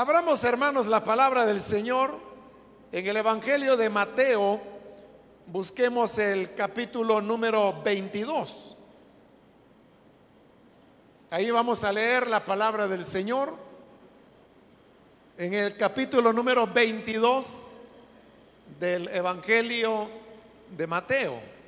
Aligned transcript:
Abramos, 0.00 0.42
hermanos, 0.44 0.86
la 0.86 1.04
palabra 1.04 1.44
del 1.44 1.60
Señor 1.60 2.18
en 2.90 3.06
el 3.06 3.18
Evangelio 3.18 3.76
de 3.76 3.90
Mateo. 3.90 4.58
Busquemos 5.46 6.16
el 6.16 6.54
capítulo 6.54 7.20
número 7.20 7.82
22. 7.82 8.76
Ahí 11.28 11.50
vamos 11.50 11.84
a 11.84 11.92
leer 11.92 12.28
la 12.28 12.42
palabra 12.42 12.88
del 12.88 13.04
Señor 13.04 13.54
en 15.36 15.52
el 15.52 15.76
capítulo 15.76 16.32
número 16.32 16.66
22 16.66 17.76
del 18.80 19.06
Evangelio 19.08 20.08
de 20.78 20.86
Mateo. 20.86 21.59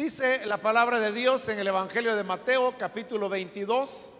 Dice 0.00 0.46
la 0.46 0.56
palabra 0.56 0.98
de 0.98 1.12
Dios 1.12 1.46
en 1.50 1.58
el 1.58 1.68
Evangelio 1.68 2.16
de 2.16 2.24
Mateo 2.24 2.74
capítulo 2.78 3.28
22, 3.28 4.16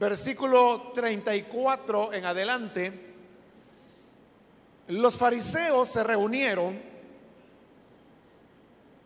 versículo 0.00 0.90
34 0.96 2.12
en 2.12 2.24
adelante. 2.24 3.14
Los 4.88 5.16
fariseos 5.16 5.86
se 5.86 6.02
reunieron 6.02 6.76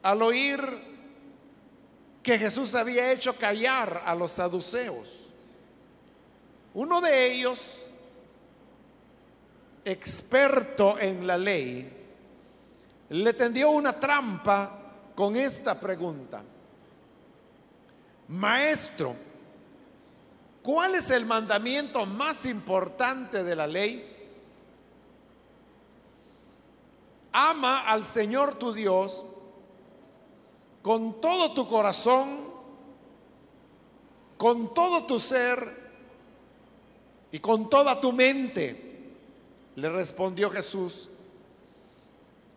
al 0.02 0.23
oír 0.23 0.59
que 2.23 2.38
Jesús 2.38 2.74
había 2.74 3.12
hecho 3.12 3.37
callar 3.37 4.05
a 4.07 4.15
los 4.15 4.32
saduceos. 4.32 5.34
Uno 6.73 7.02
de 7.02 7.30
ellos, 7.30 7.93
experto 9.84 10.98
en 10.98 11.27
la 11.27 11.37
ley, 11.37 11.93
le 13.10 13.34
tendió 13.34 13.69
una 13.69 14.01
trampa 14.01 14.79
con 15.15 15.37
esta 15.37 15.79
pregunta. 15.79 16.43
Maestro, 18.29 19.15
¿cuál 20.63 20.95
es 20.95 21.10
el 21.10 21.27
mandamiento 21.27 22.07
más 22.07 22.46
importante 22.46 23.43
de 23.43 23.57
la 23.57 23.66
ley? 23.66 24.09
Ama 27.33 27.80
al 27.80 28.05
Señor 28.05 28.55
tu 28.59 28.73
Dios 28.73 29.24
con 30.83 31.21
todo 31.21 31.52
tu 31.52 31.68
corazón, 31.68 32.40
con 34.37 34.74
todo 34.74 35.07
tu 35.07 35.18
ser 35.18 35.80
y 37.30 37.38
con 37.38 37.71
toda 37.71 38.01
tu 38.01 38.13
mente. 38.13 38.90
Le 39.77 39.88
respondió 39.88 40.51
Jesús, 40.51 41.09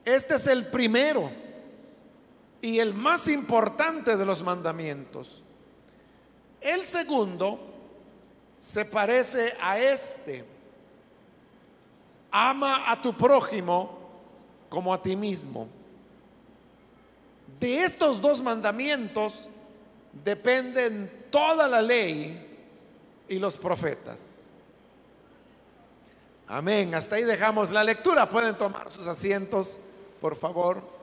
este 0.04 0.36
es 0.36 0.48
el 0.48 0.68
primero 0.68 1.45
y 2.62 2.80
el 2.80 2.94
más 2.94 3.28
importante 3.28 4.18
de 4.18 4.26
los 4.26 4.44
mandamientos. 4.44 5.44
El 6.62 6.84
segundo 6.84 7.60
se 8.60 8.86
parece 8.86 9.54
a 9.62 9.80
este. 9.80 10.44
Ama 12.32 12.92
a 12.92 13.02
tu 13.02 13.16
prójimo 13.16 14.00
como 14.70 14.94
a 14.94 15.02
ti 15.02 15.16
mismo. 15.16 15.68
De 17.60 17.84
estos 17.84 18.20
dos 18.20 18.42
mandamientos 18.42 19.48
dependen 20.24 21.28
toda 21.30 21.68
la 21.68 21.82
ley 21.82 22.58
y 23.30 23.40
los 23.40 23.58
profetas. 23.58 24.42
Amén. 26.48 26.94
Hasta 26.94 27.16
ahí 27.16 27.24
dejamos 27.24 27.72
la 27.72 27.84
lectura. 27.84 28.30
Pueden 28.30 28.56
tomar 28.56 28.92
sus 28.92 29.08
asientos, 29.08 29.80
por 30.22 30.36
favor. 30.36 30.95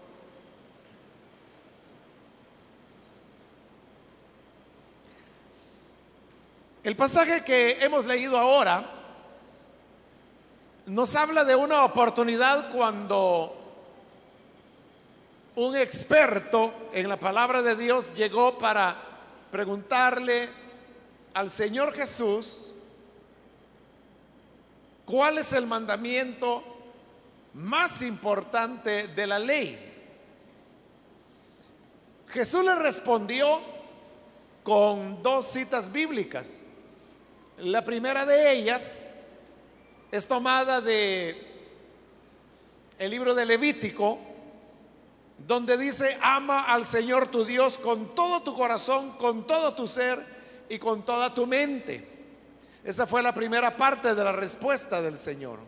El 6.84 6.96
pasaje 6.96 7.44
que 7.44 7.78
hemos 7.80 8.06
leído 8.06 8.36
ahora 8.36 8.84
nos 10.86 11.14
habla 11.14 11.44
de 11.44 11.54
una 11.54 11.84
oportunidad 11.84 12.72
cuando 12.72 13.56
un 15.54 15.76
experto 15.76 16.90
en 16.92 17.08
la 17.08 17.18
palabra 17.18 17.62
de 17.62 17.76
Dios 17.76 18.12
llegó 18.16 18.58
para 18.58 18.96
preguntarle 19.52 20.48
al 21.34 21.50
Señor 21.50 21.92
Jesús 21.92 22.72
cuál 25.04 25.38
es 25.38 25.52
el 25.52 25.68
mandamiento 25.68 26.64
más 27.54 28.02
importante 28.02 29.06
de 29.06 29.26
la 29.28 29.38
ley. 29.38 29.88
Jesús 32.26 32.64
le 32.64 32.74
respondió 32.74 33.60
con 34.64 35.22
dos 35.22 35.46
citas 35.46 35.92
bíblicas. 35.92 36.64
La 37.58 37.84
primera 37.84 38.26
de 38.26 38.52
ellas 38.52 39.12
es 40.10 40.26
tomada 40.26 40.80
de 40.80 41.48
el 42.98 43.10
libro 43.10 43.34
de 43.34 43.44
Levítico, 43.44 44.18
donde 45.38 45.76
dice, 45.76 46.16
ama 46.22 46.60
al 46.60 46.86
Señor 46.86 47.28
tu 47.28 47.44
Dios 47.44 47.78
con 47.78 48.14
todo 48.14 48.42
tu 48.42 48.54
corazón, 48.54 49.12
con 49.12 49.46
todo 49.46 49.74
tu 49.74 49.86
ser 49.86 50.24
y 50.68 50.78
con 50.78 51.04
toda 51.04 51.34
tu 51.34 51.46
mente. 51.46 52.08
Esa 52.84 53.06
fue 53.06 53.22
la 53.22 53.34
primera 53.34 53.76
parte 53.76 54.14
de 54.14 54.24
la 54.24 54.32
respuesta 54.32 55.02
del 55.02 55.18
Señor. 55.18 55.58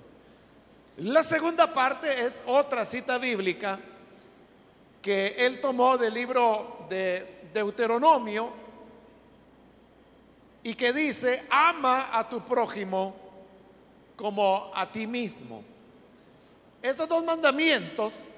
La 0.99 1.23
segunda 1.23 1.73
parte 1.73 2.25
es 2.25 2.43
otra 2.47 2.85
cita 2.85 3.19
bíblica 3.19 3.81
que 5.03 5.35
él 5.39 5.61
tomó 5.61 5.99
del 5.99 6.15
libro 6.15 6.87
de 6.89 7.41
Deuteronomio, 7.53 8.64
y 10.65 10.75
que 10.75 10.93
dice, 10.93 11.45
ama 11.51 12.09
a 12.11 12.29
tu 12.29 12.41
prójimo 12.41 13.15
como 14.17 14.73
a 14.75 14.91
ti 14.91 15.07
mismo. 15.07 15.63
Estos 16.83 17.09
dos 17.09 17.23
mandamientos 17.23 18.33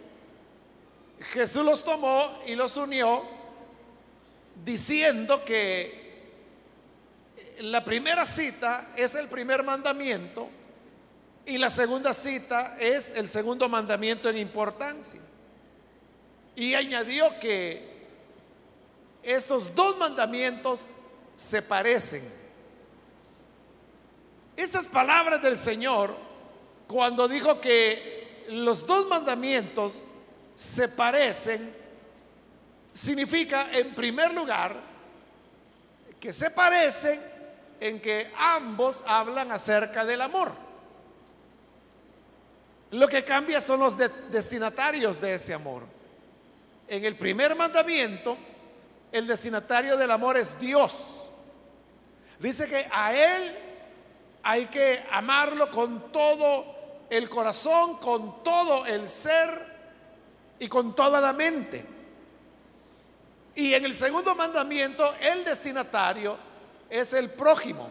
Jesús 1.21 1.65
los 1.65 1.83
tomó 1.83 2.39
y 2.47 2.55
los 2.55 2.77
unió 2.77 3.23
diciendo 4.65 5.45
que 5.45 6.05
la 7.61 7.85
primera 7.85 8.25
cita 8.25 8.89
es 8.97 9.15
el 9.15 9.29
primer 9.29 9.63
mandamiento 9.63 10.49
y 11.47 11.59
la 11.59 11.71
segunda 11.71 12.13
cita 12.13 12.77
es 12.79 13.17
el 13.17 13.29
segundo 13.29 13.69
mandamiento 13.69 14.29
en 14.29 14.39
importancia. 14.39 15.21
Y 16.55 16.75
añadió 16.75 17.39
que 17.39 17.97
estos 19.23 19.75
dos 19.75 19.97
mandamientos 19.97 20.93
se 21.37 21.63
parecen. 21.63 22.23
Esas 24.57 24.87
palabras 24.87 25.43
del 25.43 25.57
Señor, 25.57 26.17
cuando 26.89 27.29
dijo 27.29 27.61
que 27.61 28.47
los 28.49 28.87
dos 28.87 29.07
mandamientos 29.07 30.07
se 30.55 30.89
parecen, 30.89 31.75
significa 32.93 33.71
en 33.73 33.95
primer 33.95 34.33
lugar 34.33 34.81
que 36.19 36.33
se 36.33 36.51
parecen 36.51 37.21
en 37.79 38.01
que 38.01 38.31
ambos 38.37 39.05
hablan 39.07 39.53
acerca 39.53 40.05
del 40.07 40.23
amor. 40.23 40.53
Lo 42.93 43.09
que 43.09 43.25
cambia 43.25 43.61
son 43.61 43.81
los 43.81 43.97
destinatarios 44.31 45.21
de 45.21 45.35
ese 45.35 45.53
amor. 45.53 45.83
En 46.89 47.05
el 47.05 47.17
primer 47.17 47.55
mandamiento, 47.55 48.39
el 49.13 49.27
destinatario 49.27 49.97
del 49.97 50.11
amor 50.11 50.39
es 50.39 50.59
Dios. 50.59 51.26
Dice 52.39 52.69
que 52.69 52.87
a 52.93 53.15
Él 53.15 53.57
hay 54.43 54.67
que 54.67 55.05
amarlo 55.11 55.71
con 55.71 56.13
todo 56.13 56.77
el 57.11 57.29
corazón, 57.29 57.99
con 57.99 58.43
todo 58.43 58.87
el 58.87 59.09
ser 59.09 59.49
y 60.59 60.69
con 60.69 60.95
toda 60.95 61.21
la 61.21 61.33
mente. 61.33 61.85
Y 63.55 63.73
en 63.73 63.85
el 63.85 63.95
segundo 63.95 64.35
mandamiento, 64.35 65.15
el 65.21 65.45
destinatario 65.45 66.37
es 66.91 67.13
el 67.15 67.31
prójimo, 67.31 67.89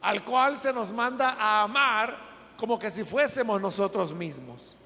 al 0.00 0.24
cual 0.24 0.56
se 0.56 0.72
nos 0.72 0.90
manda 0.90 1.36
a 1.38 1.62
amar 1.62 2.16
como 2.56 2.78
que 2.78 2.90
si 2.90 3.04
fuésemos 3.04 3.60
nosotros 3.60 4.12
mismos. 4.12 4.76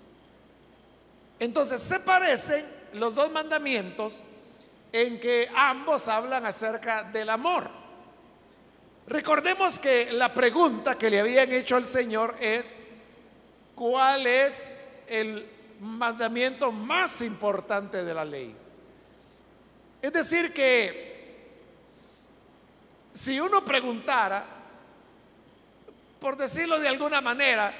Entonces 1.38 1.80
se 1.80 2.00
parecen 2.00 2.66
los 2.94 3.14
dos 3.14 3.30
mandamientos 3.30 4.22
en 4.92 5.20
que 5.20 5.50
ambos 5.54 6.08
hablan 6.08 6.46
acerca 6.46 7.04
del 7.04 7.28
amor. 7.28 7.68
Recordemos 9.08 9.78
que 9.78 10.10
la 10.12 10.32
pregunta 10.34 10.98
que 10.98 11.10
le 11.10 11.20
habían 11.20 11.52
hecho 11.52 11.76
al 11.76 11.84
Señor 11.84 12.34
es, 12.40 12.78
¿cuál 13.74 14.26
es 14.26 14.76
el 15.06 15.48
mandamiento 15.80 16.72
más 16.72 17.20
importante 17.22 18.02
de 18.02 18.14
la 18.14 18.24
ley? 18.24 18.54
Es 20.02 20.12
decir, 20.12 20.52
que 20.52 21.46
si 23.12 23.38
uno 23.38 23.64
preguntara, 23.64 24.44
por 26.20 26.36
decirlo 26.36 26.80
de 26.80 26.88
alguna 26.88 27.20
manera, 27.20 27.72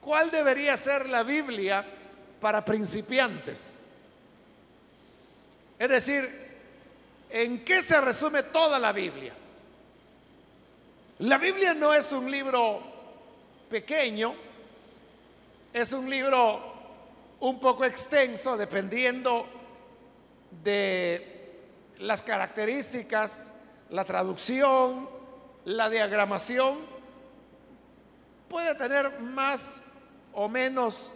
¿cuál 0.00 0.30
debería 0.30 0.76
ser 0.76 1.08
la 1.08 1.22
Biblia 1.22 1.84
para 2.40 2.64
principiantes. 2.64 3.76
Es 5.78 5.88
decir, 5.88 6.28
¿en 7.30 7.64
qué 7.64 7.82
se 7.82 8.00
resume 8.00 8.42
toda 8.44 8.78
la 8.78 8.92
Biblia? 8.92 9.32
La 11.20 11.38
Biblia 11.38 11.72
no 11.72 11.94
es 11.94 12.12
un 12.12 12.30
libro 12.30 12.82
pequeño, 13.70 14.34
es 15.72 15.92
un 15.94 16.10
libro 16.10 16.74
un 17.40 17.58
poco 17.58 17.86
extenso 17.86 18.56
dependiendo 18.56 19.46
de 20.62 21.58
las 21.98 22.22
características, 22.22 23.54
la 23.88 24.04
traducción, 24.04 25.08
la 25.64 25.88
diagramación. 25.88 26.80
Puede 28.48 28.74
tener 28.74 29.18
más 29.20 29.84
o 30.34 30.50
menos 30.50 31.14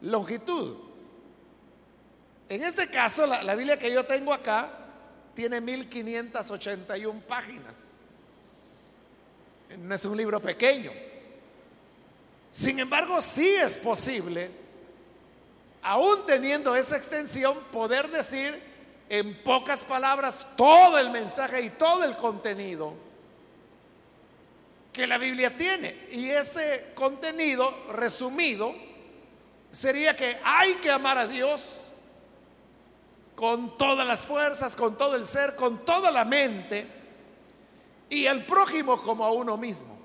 longitud. 0.00 0.76
En 2.48 2.62
este 2.62 2.88
caso, 2.88 3.26
la, 3.26 3.54
Biblia 3.54 3.78
que 3.78 3.92
yo 3.92 4.06
tengo 4.06 4.32
acá 4.32 4.70
tiene 5.34 5.60
1581 5.60 7.20
páginas. 7.28 7.95
No 9.78 9.94
es 9.94 10.04
un 10.04 10.16
libro 10.16 10.40
pequeño. 10.40 10.92
Sin 12.50 12.78
embargo, 12.78 13.20
sí 13.20 13.48
es 13.48 13.78
posible, 13.78 14.50
aún 15.82 16.24
teniendo 16.26 16.74
esa 16.74 16.96
extensión, 16.96 17.58
poder 17.70 18.10
decir 18.10 18.58
en 19.08 19.42
pocas 19.42 19.84
palabras 19.84 20.46
todo 20.56 20.98
el 20.98 21.10
mensaje 21.10 21.62
y 21.62 21.70
todo 21.70 22.04
el 22.04 22.16
contenido 22.16 22.94
que 24.92 25.06
la 25.06 25.18
Biblia 25.18 25.54
tiene. 25.54 26.06
Y 26.10 26.30
ese 26.30 26.92
contenido 26.94 27.92
resumido 27.92 28.74
sería 29.70 30.16
que 30.16 30.38
hay 30.42 30.76
que 30.76 30.90
amar 30.90 31.18
a 31.18 31.26
Dios 31.26 31.92
con 33.34 33.76
todas 33.76 34.06
las 34.06 34.24
fuerzas, 34.24 34.74
con 34.74 34.96
todo 34.96 35.14
el 35.14 35.26
ser, 35.26 35.54
con 35.56 35.84
toda 35.84 36.10
la 36.10 36.24
mente 36.24 36.95
y 38.08 38.26
al 38.26 38.44
prójimo 38.44 39.00
como 39.02 39.24
a 39.24 39.32
uno 39.32 39.56
mismo. 39.56 39.98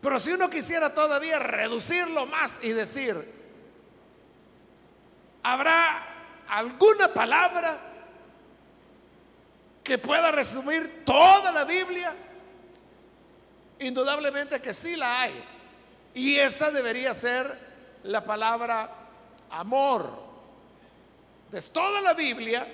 Pero 0.00 0.18
si 0.18 0.32
uno 0.32 0.48
quisiera 0.48 0.94
todavía 0.94 1.38
reducirlo 1.38 2.26
más 2.26 2.60
y 2.62 2.70
decir, 2.70 3.32
¿habrá 5.42 6.06
alguna 6.48 7.08
palabra 7.08 7.78
que 9.82 9.98
pueda 9.98 10.30
resumir 10.30 11.04
toda 11.04 11.50
la 11.50 11.64
Biblia? 11.64 12.14
Indudablemente 13.80 14.60
que 14.60 14.72
sí 14.72 14.96
la 14.96 15.22
hay. 15.22 15.44
Y 16.14 16.38
esa 16.38 16.70
debería 16.70 17.12
ser 17.12 17.58
la 18.04 18.24
palabra 18.24 18.90
amor. 19.50 20.28
Toda 21.72 22.00
la 22.02 22.14
Biblia 22.14 22.66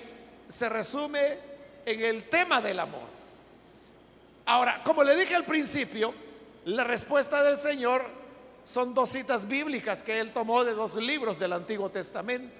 se 0.47 0.69
resume 0.69 1.39
en 1.85 2.01
el 2.01 2.29
tema 2.29 2.61
del 2.61 2.79
amor. 2.79 3.14
Ahora, 4.45 4.83
como 4.83 5.03
le 5.03 5.15
dije 5.15 5.35
al 5.35 5.45
principio, 5.45 6.13
la 6.65 6.83
respuesta 6.83 7.43
del 7.43 7.57
Señor 7.57 8.05
son 8.63 8.93
dos 8.93 9.09
citas 9.09 9.47
bíblicas 9.47 10.03
que 10.03 10.19
él 10.19 10.31
tomó 10.31 10.63
de 10.63 10.73
dos 10.73 10.95
libros 10.95 11.39
del 11.39 11.53
Antiguo 11.53 11.89
Testamento. 11.89 12.55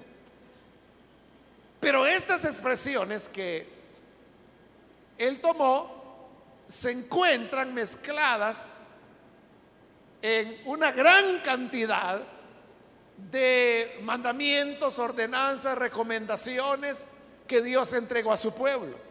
Pero 1.80 2.06
estas 2.06 2.44
expresiones 2.44 3.28
que 3.28 3.68
él 5.18 5.40
tomó 5.40 5.94
se 6.66 6.90
encuentran 6.90 7.72
mezcladas 7.72 8.74
en 10.22 10.60
una 10.64 10.90
gran 10.90 11.40
cantidad 11.40 12.20
de 13.30 13.98
mandamientos, 14.02 14.98
ordenanzas, 14.98 15.78
recomendaciones 15.78 17.10
que 17.46 17.62
Dios 17.62 17.92
entregó 17.92 18.32
a 18.32 18.36
su 18.36 18.52
pueblo. 18.52 19.05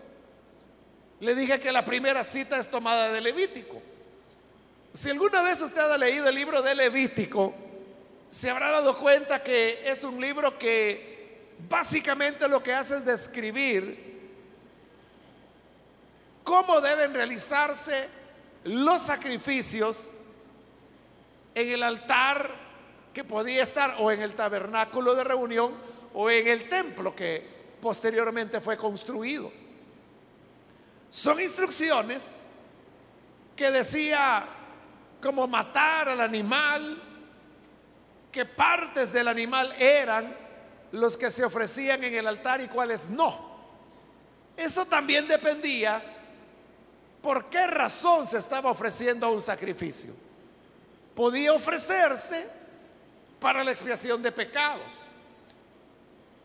Le 1.25 1.33
dije 1.33 1.59
que 1.59 1.71
la 1.71 1.83
primera 1.83 2.23
cita 2.23 2.59
es 2.59 2.69
tomada 2.69 3.11
de 3.11 3.19
Levítico. 3.19 3.81
Si 4.93 5.09
alguna 5.09 5.41
vez 5.41 5.59
usted 5.59 5.81
ha 5.81 5.97
leído 5.97 6.29
el 6.29 6.35
libro 6.35 6.61
de 6.61 6.75
Levítico, 6.75 7.51
se 8.29 8.51
habrá 8.51 8.69
dado 8.69 8.95
cuenta 8.95 9.41
que 9.41 9.89
es 9.89 10.03
un 10.03 10.21
libro 10.21 10.55
que 10.59 11.55
básicamente 11.67 12.47
lo 12.47 12.61
que 12.61 12.73
hace 12.73 12.97
es 12.97 13.05
describir 13.05 14.29
cómo 16.43 16.79
deben 16.79 17.11
realizarse 17.11 18.07
los 18.65 19.01
sacrificios 19.01 20.13
en 21.55 21.71
el 21.71 21.81
altar 21.81 22.51
que 23.11 23.23
podía 23.23 23.63
estar 23.63 23.95
o 23.97 24.11
en 24.11 24.21
el 24.21 24.35
tabernáculo 24.35 25.15
de 25.15 25.23
reunión 25.23 25.73
o 26.13 26.29
en 26.29 26.47
el 26.47 26.69
templo 26.69 27.15
que 27.15 27.43
posteriormente 27.81 28.61
fue 28.61 28.77
construido. 28.77 29.64
Son 31.15 31.39
instrucciones 31.39 32.41
que 33.55 33.71
decía 33.71 34.45
cómo 35.21 35.47
matar 35.47 36.09
al 36.09 36.19
animal, 36.19 37.01
qué 38.29 38.43
partes 38.43 39.13
del 39.13 39.29
animal 39.29 39.73
eran 39.79 40.35
los 40.91 41.15
que 41.15 41.31
se 41.31 41.45
ofrecían 41.45 42.03
en 42.03 42.15
el 42.15 42.27
altar 42.27 42.59
y 42.59 42.67
cuáles 42.67 43.09
no. 43.09 43.55
Eso 44.57 44.85
también 44.87 45.25
dependía 45.25 46.03
por 47.21 47.45
qué 47.45 47.65
razón 47.65 48.27
se 48.27 48.37
estaba 48.37 48.69
ofreciendo 48.69 49.31
un 49.31 49.41
sacrificio. 49.41 50.13
Podía 51.15 51.53
ofrecerse 51.53 52.45
para 53.39 53.63
la 53.63 53.71
expiación 53.71 54.21
de 54.21 54.33
pecados, 54.33 54.91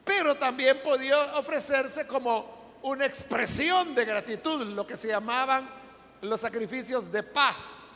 pero 0.05 0.37
también 0.37 0.81
podía 0.81 1.17
ofrecerse 1.39 2.07
como 2.07 2.60
una 2.83 3.07
expresión 3.07 3.95
de 3.95 4.05
gratitud, 4.05 4.67
lo 4.67 4.87
que 4.87 4.97
se 4.97 5.09
llamaban 5.09 5.69
los 6.23 6.41
sacrificios 6.41 7.11
de 7.11 7.23
paz. 7.23 7.93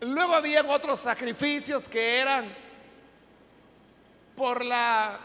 Luego 0.00 0.34
habían 0.34 0.68
otros 0.68 1.00
sacrificios 1.00 1.88
que 1.88 2.18
eran 2.18 2.52
por 4.34 4.64
la 4.64 5.20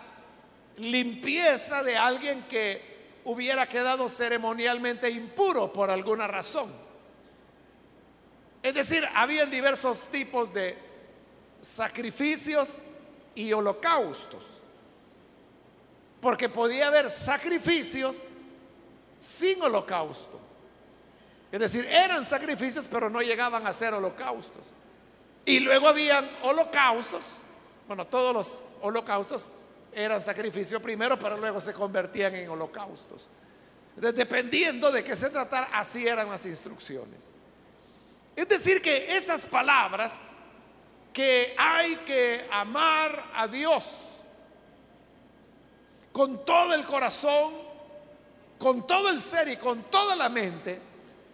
limpieza 0.78 1.82
de 1.84 1.98
alguien 1.98 2.44
que 2.44 2.98
hubiera 3.26 3.68
quedado 3.68 4.08
ceremonialmente 4.08 5.10
impuro 5.10 5.74
por 5.74 5.90
alguna 5.90 6.28
razón. 6.28 6.72
Es 8.62 8.74
decir, 8.74 9.08
habían 9.16 9.50
diversos 9.50 10.08
tipos 10.08 10.54
de 10.54 10.78
sacrificios 11.62 12.80
y 13.36 13.52
holocaustos. 13.54 14.44
Porque 16.22 16.50
podía 16.50 16.88
haber 16.88 17.10
sacrificios 17.10 18.28
sin 19.20 19.62
holocausto. 19.62 20.40
Es 21.52 21.60
decir, 21.60 21.86
eran 21.86 22.26
sacrificios, 22.26 22.88
pero 22.88 23.10
no 23.10 23.22
llegaban 23.22 23.66
a 23.66 23.74
ser 23.74 23.94
holocaustos. 23.94 24.64
Y 25.46 25.60
luego 25.60 25.88
habían 25.88 26.30
holocaustos. 26.44 27.24
Bueno, 27.88 28.06
todos 28.06 28.34
los 28.34 28.68
holocaustos 28.82 29.48
eran 29.94 30.22
sacrificio 30.22 30.82
primero, 30.82 31.18
pero 31.18 31.38
luego 31.38 31.62
se 31.62 31.74
convertían 31.74 32.36
en 32.36 32.50
holocaustos. 32.50 33.30
dependiendo 33.96 34.92
de 34.92 35.04
qué 35.04 35.16
se 35.16 35.30
tratara, 35.30 35.70
así 35.74 36.06
eran 36.06 36.30
las 36.30 36.46
instrucciones. 36.46 37.20
Es 38.36 38.48
decir, 38.48 38.82
que 38.82 39.18
esas 39.18 39.48
palabras 39.48 40.30
que 41.12 41.56
hay 41.58 41.96
que 42.06 42.46
amar 42.52 43.32
a 43.34 43.48
Dios 43.48 44.02
con 46.12 46.46
todo 46.46 46.76
el 46.76 46.84
corazón, 46.84 47.67
con 48.58 48.88
todo 48.88 49.10
el 49.10 49.22
ser 49.22 49.48
y 49.48 49.58
con 49.58 49.84
toda 49.84 50.16
la 50.16 50.30
mente, 50.30 50.80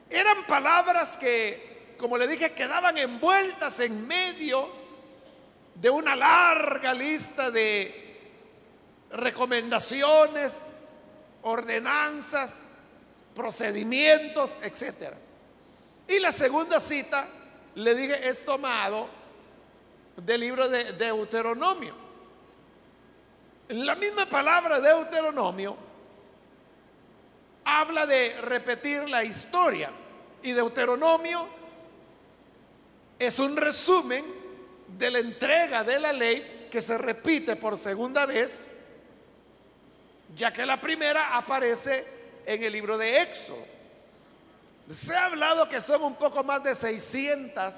eran 0.10 0.46
palabras 0.46 1.18
que, 1.18 1.96
como 1.98 2.18
le 2.18 2.28
dije, 2.28 2.52
quedaban 2.52 2.98
envueltas 2.98 3.80
en 3.80 4.06
medio 4.06 4.70
de 5.76 5.90
una 5.90 6.16
larga 6.16 6.94
lista 6.94 7.50
de 7.50 8.04
recomendaciones, 9.12 10.68
ordenanzas, 11.44 12.70
procedimientos, 13.36 14.60
etc. 14.62 15.14
Y 16.08 16.20
la 16.20 16.32
segunda 16.32 16.80
cita, 16.80 17.28
le 17.76 17.96
dije, 17.96 18.28
es 18.28 18.46
tomado 18.46 19.08
del 20.18 20.42
libro 20.42 20.70
de 20.70 20.94
Deuteronomio. 20.94 21.96
La 23.70 23.96
misma 23.96 24.26
palabra 24.26 24.80
Deuteronomio 24.80 25.76
habla 27.66 28.06
de 28.06 28.40
repetir 28.42 29.10
la 29.10 29.24
historia 29.24 29.90
y 30.42 30.52
Deuteronomio 30.52 31.48
es 33.20 33.40
un 33.40 33.56
resumen 33.56 34.26
de 34.88 35.12
la 35.12 35.20
entrega 35.20 35.84
de 35.84 36.00
la 36.00 36.14
ley 36.14 36.68
que 36.72 36.82
se 36.82 36.98
repite 36.98 37.56
por 37.56 37.78
segunda 37.78 38.26
vez 38.26 38.68
ya 40.36 40.52
que 40.52 40.66
la 40.66 40.80
primera 40.80 41.36
aparece 41.38 42.06
en 42.46 42.64
el 42.64 42.74
libro 42.74 42.98
de 42.98 43.22
Éxodo. 43.22 43.66
Se 44.92 45.16
ha 45.16 45.26
hablado 45.26 45.70
que 45.70 45.80
son 45.80 46.04
un 46.04 46.16
poco 46.16 46.44
más 46.44 46.64
de 46.64 46.76
600 46.76 47.74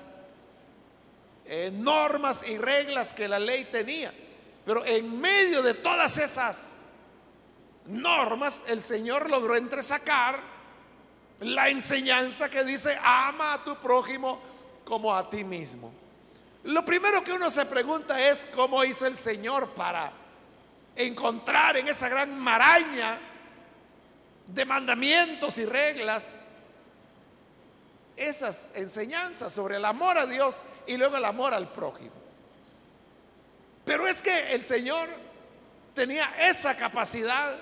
eh, 1.45 1.71
normas 1.73 2.47
y 2.47 2.57
reglas 2.57 3.13
que 3.13 3.27
la 3.27 3.39
ley 3.39 3.65
tenía. 3.65 4.13
Pero 4.65 4.83
en 4.85 5.19
medio 5.19 5.61
de 5.61 5.75
todas 5.75 6.17
esas 6.17 6.84
normas, 7.87 8.63
el 8.67 8.81
Señor 8.81 9.29
logró 9.29 9.55
entresacar 9.55 10.39
la 11.39 11.69
enseñanza 11.69 12.49
que 12.49 12.63
dice, 12.63 12.97
ama 13.03 13.53
a 13.53 13.63
tu 13.63 13.75
prójimo 13.75 14.39
como 14.83 15.13
a 15.15 15.29
ti 15.29 15.43
mismo. 15.43 15.93
Lo 16.63 16.83
primero 16.83 17.23
que 17.23 17.33
uno 17.33 17.49
se 17.49 17.65
pregunta 17.65 18.19
es 18.19 18.47
cómo 18.55 18.83
hizo 18.83 19.05
el 19.05 19.17
Señor 19.17 19.69
para 19.71 20.11
encontrar 20.95 21.77
en 21.77 21.87
esa 21.87 22.09
gran 22.09 22.39
maraña 22.39 23.19
de 24.47 24.65
mandamientos 24.65 25.57
y 25.57 25.65
reglas 25.65 26.39
esas 28.15 28.71
enseñanzas 28.75 29.53
sobre 29.53 29.75
el 29.75 29.85
amor 29.85 30.17
a 30.17 30.25
Dios 30.25 30.63
y 30.87 30.97
luego 30.97 31.17
el 31.17 31.25
amor 31.25 31.53
al 31.53 31.71
prójimo. 31.71 32.13
Pero 33.83 34.07
es 34.07 34.21
que 34.21 34.53
el 34.53 34.63
Señor 34.63 35.07
tenía 35.93 36.31
esa 36.39 36.75
capacidad 36.75 37.57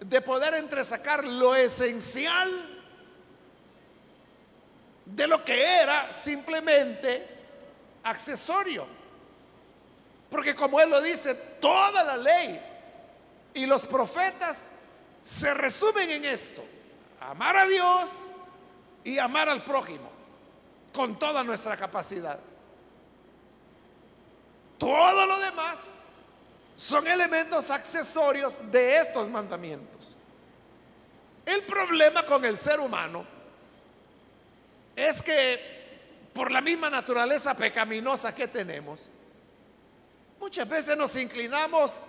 de 0.00 0.20
poder 0.22 0.54
entresacar 0.54 1.24
lo 1.24 1.54
esencial 1.54 2.70
de 5.04 5.26
lo 5.26 5.44
que 5.44 5.62
era 5.62 6.12
simplemente 6.12 7.26
accesorio. 8.02 8.86
Porque 10.30 10.54
como 10.54 10.80
Él 10.80 10.90
lo 10.90 11.00
dice, 11.00 11.34
toda 11.34 12.02
la 12.04 12.16
ley 12.16 12.60
y 13.52 13.66
los 13.66 13.86
profetas 13.86 14.68
se 15.22 15.52
resumen 15.52 16.08
en 16.08 16.24
esto. 16.24 16.64
Amar 17.20 17.56
a 17.56 17.66
Dios 17.66 18.30
y 19.04 19.18
amar 19.18 19.48
al 19.48 19.64
prójimo 19.64 20.10
con 20.94 21.18
toda 21.18 21.44
nuestra 21.44 21.76
capacidad. 21.76 22.38
Todo 24.78 25.26
lo 25.26 25.38
demás 25.40 26.04
son 26.80 27.06
elementos 27.06 27.68
accesorios 27.68 28.58
de 28.72 28.96
estos 28.96 29.28
mandamientos. 29.28 30.16
El 31.44 31.62
problema 31.64 32.24
con 32.24 32.42
el 32.46 32.56
ser 32.56 32.80
humano 32.80 33.26
es 34.96 35.22
que 35.22 36.30
por 36.32 36.50
la 36.50 36.62
misma 36.62 36.88
naturaleza 36.88 37.52
pecaminosa 37.54 38.34
que 38.34 38.48
tenemos, 38.48 39.10
muchas 40.40 40.66
veces 40.66 40.96
nos 40.96 41.14
inclinamos 41.16 42.06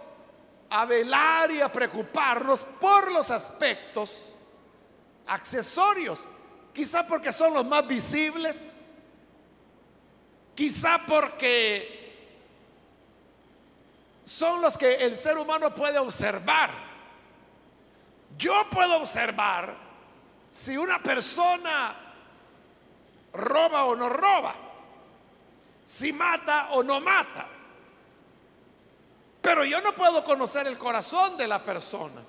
a 0.69 0.85
velar 0.85 1.51
y 1.51 1.59
a 1.59 1.69
preocuparnos 1.69 2.63
por 2.63 3.11
los 3.11 3.29
aspectos 3.29 4.35
accesorios 5.27 6.25
Quizá 6.73 7.05
porque 7.05 7.33
son 7.33 7.53
los 7.53 7.65
más 7.65 7.85
visibles. 7.85 8.85
Quizá 10.55 11.01
porque 11.05 12.00
son 14.23 14.61
los 14.61 14.77
que 14.77 14.95
el 14.95 15.17
ser 15.17 15.37
humano 15.37 15.73
puede 15.73 15.99
observar. 15.99 16.71
Yo 18.37 18.53
puedo 18.71 18.97
observar 18.97 19.75
si 20.49 20.77
una 20.77 20.99
persona 20.99 21.95
roba 23.33 23.85
o 23.85 23.95
no 23.95 24.09
roba, 24.09 24.55
si 25.85 26.13
mata 26.13 26.69
o 26.71 26.83
no 26.83 26.99
mata. 26.99 27.47
Pero 29.41 29.65
yo 29.65 29.81
no 29.81 29.93
puedo 29.95 30.23
conocer 30.23 30.67
el 30.67 30.77
corazón 30.77 31.35
de 31.37 31.47
la 31.47 31.63
persona. 31.63 32.21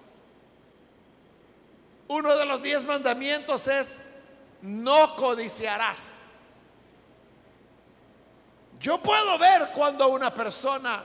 Uno 2.09 2.37
de 2.37 2.47
los 2.47 2.63
diez 2.63 2.85
mandamientos 2.85 3.69
es 3.69 4.01
no 4.63 5.15
codiciarás. 5.17 6.41
Yo 8.81 8.99
puedo 8.99 9.39
ver 9.39 9.71
cuando 9.75 10.09
una 10.09 10.33
persona 10.33 11.05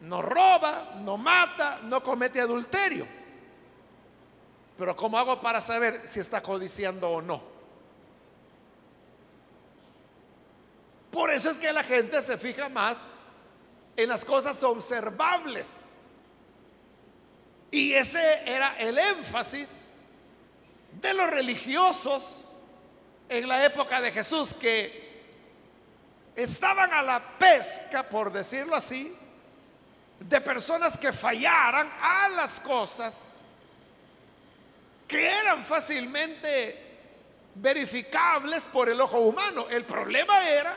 no 0.00 0.22
roba, 0.22 0.94
no 1.00 1.16
mata, 1.16 1.80
no 1.84 2.02
comete 2.02 2.40
adulterio. 2.40 3.06
Pero 4.76 4.94
¿cómo 4.94 5.18
hago 5.18 5.40
para 5.40 5.60
saber 5.60 6.02
si 6.04 6.20
está 6.20 6.42
codiciando 6.42 7.10
o 7.10 7.22
no? 7.22 7.42
Por 11.10 11.30
eso 11.30 11.50
es 11.50 11.58
que 11.58 11.72
la 11.72 11.82
gente 11.82 12.20
se 12.20 12.36
fija 12.36 12.68
más 12.68 13.08
en 13.96 14.08
las 14.08 14.24
cosas 14.24 14.62
observables. 14.62 15.96
Y 17.70 17.94
ese 17.94 18.48
era 18.48 18.76
el 18.78 18.98
énfasis 18.98 19.86
de 21.00 21.14
los 21.14 21.30
religiosos 21.30 22.52
en 23.28 23.48
la 23.48 23.64
época 23.64 24.00
de 24.00 24.12
Jesús 24.12 24.54
que 24.54 25.06
estaban 26.34 26.92
a 26.92 27.02
la 27.02 27.38
pesca, 27.38 28.02
por 28.02 28.30
decirlo 28.30 28.76
así, 28.76 29.16
de 30.20 30.40
personas 30.40 30.96
que 30.96 31.12
fallaran 31.12 31.90
a 32.00 32.28
las 32.30 32.60
cosas 32.60 33.36
que 35.06 35.26
eran 35.26 35.64
fácilmente 35.64 36.84
verificables 37.54 38.64
por 38.64 38.88
el 38.88 39.00
ojo 39.00 39.20
humano. 39.20 39.66
El 39.70 39.84
problema 39.84 40.48
era 40.48 40.76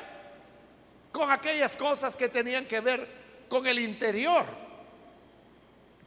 con 1.12 1.32
aquellas 1.32 1.76
cosas 1.76 2.16
que 2.16 2.30
tenían 2.30 2.66
que 2.66 2.80
ver 2.80 3.08
con 3.50 3.66
el 3.66 3.80
interior. 3.80 4.46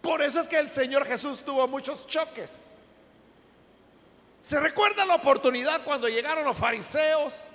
Por 0.00 0.22
eso 0.22 0.40
es 0.40 0.48
que 0.48 0.58
el 0.58 0.70
Señor 0.70 1.06
Jesús 1.06 1.44
tuvo 1.44 1.66
muchos 1.66 2.06
choques 2.06 2.76
¿Se 4.42 4.58
recuerda 4.58 5.06
la 5.06 5.14
oportunidad 5.14 5.84
cuando 5.84 6.08
llegaron 6.08 6.44
los 6.44 6.58
fariseos 6.58 7.46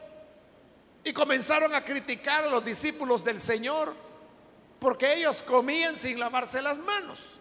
y 1.03 1.12
comenzaron 1.12 1.75
a 1.75 1.84
criticar 1.84 2.46
a 2.46 2.48
los 2.48 2.63
discípulos 2.63 3.25
del 3.25 3.41
Señor 3.41 3.93
porque 4.79 5.13
ellos 5.13 5.43
comían 5.43 5.96
sin 5.96 6.19
lavarse 6.19 6.62
las 6.62 6.77
manos? 6.77 7.31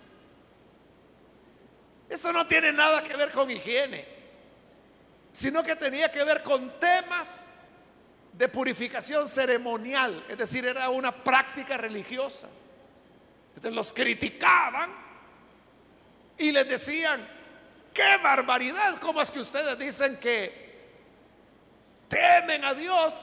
Eso 2.09 2.33
no 2.33 2.47
tiene 2.47 2.73
nada 2.73 3.03
que 3.03 3.17
ver 3.17 3.31
con 3.33 3.51
higiene, 3.51 4.07
sino 5.33 5.63
que 5.63 5.77
tenía 5.77 6.11
que 6.11 6.23
ver 6.25 6.43
con 6.43 6.79
temas 6.79 7.53
de 8.33 8.49
purificación 8.49 9.29
ceremonial, 9.29 10.25
es 10.29 10.39
decir, 10.39 10.67
era 10.67 10.89
una 10.91 11.13
práctica 11.13 11.77
religiosa. 11.77 12.49
Entonces 13.49 13.75
los 13.75 13.93
criticaban 13.93 14.91
y 16.39 16.53
les 16.53 16.69
decían, 16.69 17.27
¡Qué 17.97 18.19
barbaridad! 18.23 18.99
¿Cómo 19.01 19.23
es 19.23 19.31
que 19.31 19.41
ustedes 19.41 19.79
dicen 19.79 20.19
que 20.19 20.67
temen 22.11 22.63
a 22.63 22.75
Dios 22.75 23.23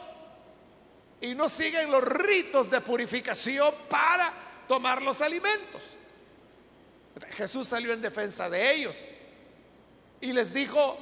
y 1.24 1.36
no 1.36 1.48
siguen 1.48 1.90
los 1.90 2.04
ritos 2.04 2.70
de 2.70 2.82
purificación 2.82 3.74
para 3.90 4.34
tomar 4.68 5.02
los 5.02 5.22
alimentos? 5.22 5.82
Jesús 7.32 7.66
salió 7.66 7.94
en 7.94 8.02
defensa 8.02 8.50
de 8.50 8.74
ellos 8.74 9.06
y 10.20 10.34
les 10.34 10.54
dijo, 10.54 10.98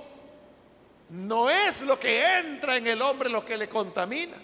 no 1.10 1.50
es 1.50 1.82
lo 1.82 2.00
que 2.00 2.38
entra 2.38 2.78
en 2.78 2.86
el 2.86 3.02
hombre 3.02 3.32
lo 3.32 3.44
que 3.44 3.58
le 3.58 3.68
contamina, 3.68 4.38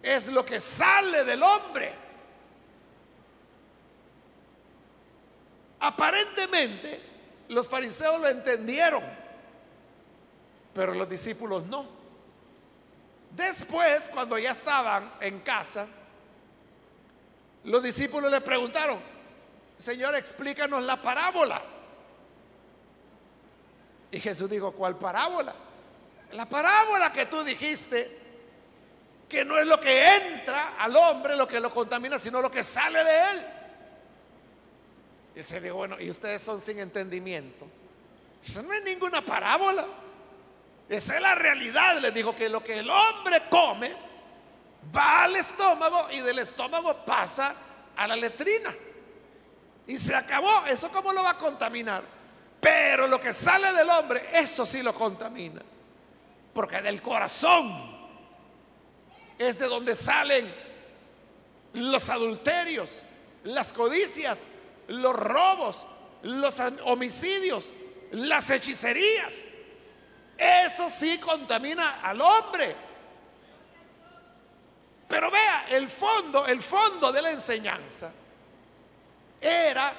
es 0.00 0.28
lo 0.28 0.46
que 0.46 0.60
sale 0.60 1.24
del 1.24 1.42
hombre. 1.42 1.92
Aparentemente, 5.80 7.02
los 7.48 7.68
fariseos 7.68 8.20
lo 8.20 8.28
entendieron, 8.28 9.02
pero 10.72 10.94
los 10.94 11.08
discípulos 11.08 11.66
no. 11.66 11.93
Después, 13.36 14.10
cuando 14.12 14.38
ya 14.38 14.52
estaban 14.52 15.12
en 15.20 15.40
casa, 15.40 15.86
los 17.64 17.82
discípulos 17.82 18.30
le 18.30 18.40
preguntaron, 18.40 19.00
Señor, 19.76 20.14
explícanos 20.14 20.82
la 20.84 21.00
parábola. 21.00 21.60
Y 24.12 24.20
Jesús 24.20 24.48
dijo, 24.48 24.72
¿cuál 24.72 24.96
parábola? 24.96 25.54
La 26.32 26.48
parábola 26.48 27.12
que 27.12 27.26
tú 27.26 27.42
dijiste, 27.42 28.20
que 29.28 29.44
no 29.44 29.58
es 29.58 29.66
lo 29.66 29.80
que 29.80 30.16
entra 30.16 30.76
al 30.78 30.94
hombre 30.94 31.34
lo 31.34 31.48
que 31.48 31.58
lo 31.58 31.70
contamina, 31.70 32.18
sino 32.20 32.40
lo 32.40 32.50
que 32.50 32.62
sale 32.62 33.02
de 33.02 33.30
él. 33.30 33.46
Y 35.36 35.42
se 35.42 35.60
dijo, 35.60 35.74
bueno, 35.74 35.96
y 35.98 36.08
ustedes 36.08 36.40
son 36.40 36.60
sin 36.60 36.78
entendimiento. 36.78 37.66
Eso 38.40 38.62
no 38.62 38.72
es 38.72 38.84
ninguna 38.84 39.24
parábola. 39.24 40.03
Esa 40.88 41.16
es 41.16 41.22
la 41.22 41.34
realidad. 41.34 41.98
Les 42.00 42.12
dijo 42.12 42.34
que 42.34 42.48
lo 42.48 42.62
que 42.62 42.78
el 42.78 42.90
hombre 42.90 43.42
come 43.48 43.94
va 44.94 45.24
al 45.24 45.36
estómago 45.36 46.08
y 46.10 46.20
del 46.20 46.38
estómago 46.40 47.04
pasa 47.04 47.54
a 47.96 48.06
la 48.06 48.16
letrina. 48.16 48.74
Y 49.86 49.98
se 49.98 50.14
acabó. 50.14 50.64
¿Eso 50.66 50.90
cómo 50.90 51.12
lo 51.12 51.22
va 51.22 51.30
a 51.30 51.38
contaminar? 51.38 52.02
Pero 52.60 53.06
lo 53.06 53.20
que 53.20 53.32
sale 53.32 53.72
del 53.72 53.88
hombre, 53.90 54.22
eso 54.32 54.64
sí 54.64 54.82
lo 54.82 54.94
contamina. 54.94 55.60
Porque 56.52 56.80
del 56.80 57.02
corazón 57.02 57.94
es 59.38 59.58
de 59.58 59.66
donde 59.66 59.94
salen 59.94 60.54
los 61.74 62.08
adulterios, 62.08 63.02
las 63.42 63.72
codicias, 63.72 64.48
los 64.88 65.14
robos, 65.14 65.86
los 66.22 66.60
homicidios, 66.84 67.72
las 68.12 68.50
hechicerías. 68.50 69.48
Eso 70.36 70.90
sí 70.90 71.18
contamina 71.18 72.00
al 72.00 72.20
hombre. 72.20 72.76
Pero 75.08 75.30
vea, 75.30 75.66
el 75.70 75.88
fondo, 75.88 76.46
el 76.46 76.62
fondo 76.62 77.12
de 77.12 77.22
la 77.22 77.30
enseñanza 77.30 78.12
era 79.40 79.92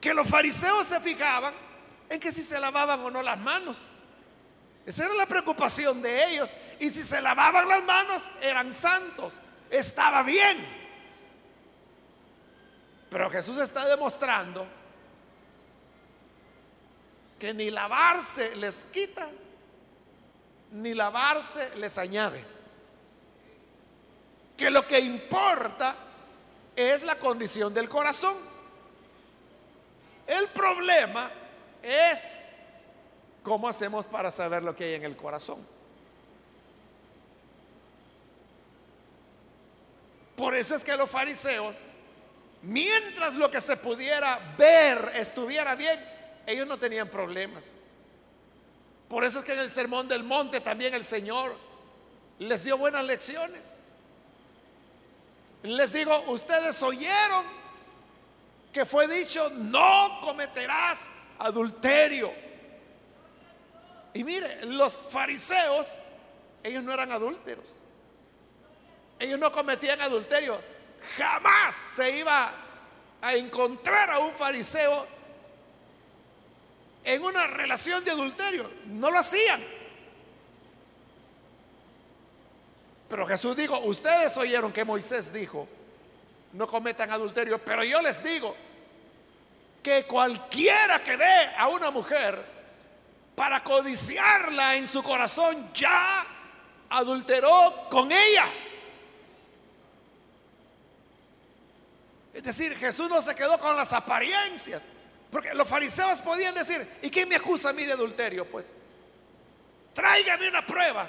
que 0.00 0.14
los 0.14 0.28
fariseos 0.28 0.86
se 0.86 1.00
fijaban 1.00 1.52
en 2.08 2.20
que 2.20 2.32
si 2.32 2.42
se 2.42 2.60
lavaban 2.60 3.00
o 3.00 3.10
no 3.10 3.22
las 3.22 3.38
manos. 3.38 3.88
Esa 4.86 5.04
era 5.04 5.14
la 5.14 5.26
preocupación 5.26 6.00
de 6.00 6.28
ellos. 6.28 6.52
Y 6.78 6.90
si 6.90 7.02
se 7.02 7.20
lavaban 7.20 7.68
las 7.68 7.82
manos, 7.82 8.30
eran 8.40 8.72
santos. 8.72 9.40
Estaba 9.68 10.22
bien. 10.22 10.64
Pero 13.10 13.28
Jesús 13.30 13.58
está 13.58 13.86
demostrando 13.86 14.66
que 17.38 17.52
ni 17.52 17.70
lavarse 17.70 18.56
les 18.56 18.84
quita, 18.84 19.28
ni 20.72 20.94
lavarse 20.94 21.76
les 21.76 21.96
añade. 21.98 22.44
Que 24.56 24.70
lo 24.70 24.86
que 24.86 24.98
importa 24.98 25.94
es 26.74 27.02
la 27.02 27.16
condición 27.16 27.72
del 27.74 27.88
corazón. 27.88 28.34
El 30.26 30.48
problema 30.48 31.30
es 31.82 32.48
cómo 33.42 33.68
hacemos 33.68 34.06
para 34.06 34.30
saber 34.30 34.62
lo 34.62 34.74
que 34.74 34.84
hay 34.84 34.94
en 34.94 35.04
el 35.04 35.16
corazón. 35.16 35.64
Por 40.34 40.54
eso 40.54 40.74
es 40.74 40.84
que 40.84 40.96
los 40.96 41.08
fariseos, 41.08 41.76
mientras 42.62 43.34
lo 43.34 43.50
que 43.50 43.60
se 43.60 43.76
pudiera 43.76 44.54
ver 44.58 45.12
estuviera 45.14 45.74
bien, 45.74 46.15
ellos 46.46 46.66
no 46.66 46.78
tenían 46.78 47.08
problemas. 47.08 47.78
Por 49.08 49.24
eso 49.24 49.40
es 49.40 49.44
que 49.44 49.52
en 49.52 49.60
el 49.60 49.70
Sermón 49.70 50.08
del 50.08 50.24
Monte 50.24 50.60
también 50.60 50.94
el 50.94 51.04
Señor 51.04 51.56
les 52.38 52.64
dio 52.64 52.78
buenas 52.78 53.04
lecciones. 53.04 53.78
Les 55.62 55.92
digo, 55.92 56.18
ustedes 56.28 56.82
oyeron 56.82 57.44
que 58.72 58.84
fue 58.84 59.08
dicho, 59.08 59.48
no 59.50 60.20
cometerás 60.22 61.08
adulterio. 61.38 62.32
Y 64.12 64.22
mire, 64.22 64.66
los 64.66 65.06
fariseos, 65.10 65.96
ellos 66.62 66.82
no 66.82 66.92
eran 66.92 67.10
adúlteros. 67.10 67.80
Ellos 69.18 69.38
no 69.38 69.50
cometían 69.50 70.00
adulterio. 70.00 70.60
Jamás 71.16 71.74
se 71.74 72.18
iba 72.18 72.52
a 73.20 73.34
encontrar 73.34 74.10
a 74.10 74.18
un 74.18 74.32
fariseo 74.32 75.15
en 77.06 77.22
una 77.22 77.46
relación 77.46 78.04
de 78.04 78.10
adulterio. 78.10 78.68
No 78.86 79.10
lo 79.10 79.20
hacían. 79.20 79.62
Pero 83.08 83.24
Jesús 83.26 83.56
dijo, 83.56 83.78
ustedes 83.78 84.36
oyeron 84.36 84.72
que 84.72 84.84
Moisés 84.84 85.32
dijo, 85.32 85.68
no 86.52 86.66
cometan 86.66 87.10
adulterio, 87.10 87.58
pero 87.58 87.84
yo 87.84 88.02
les 88.02 88.22
digo 88.24 88.56
que 89.82 90.04
cualquiera 90.04 91.02
que 91.04 91.16
ve 91.16 91.50
a 91.56 91.68
una 91.68 91.92
mujer 91.92 92.44
para 93.36 93.62
codiciarla 93.62 94.74
en 94.74 94.88
su 94.88 95.00
corazón, 95.02 95.70
ya 95.72 96.26
adulteró 96.90 97.86
con 97.88 98.10
ella. 98.10 98.46
Es 102.34 102.42
decir, 102.42 102.74
Jesús 102.76 103.08
no 103.08 103.22
se 103.22 103.34
quedó 103.36 103.58
con 103.58 103.76
las 103.76 103.92
apariencias, 103.92 104.88
porque 105.30 105.54
los 105.54 105.68
fariseos 105.68 106.20
podían 106.20 106.54
decir, 106.54 106.86
¿y 107.02 107.10
quién 107.10 107.28
me 107.28 107.36
acusa 107.36 107.70
a 107.70 107.72
mí 107.72 107.84
de 107.84 107.92
adulterio? 107.92 108.48
Pues, 108.48 108.72
tráigame 109.92 110.48
una 110.48 110.64
prueba. 110.64 111.08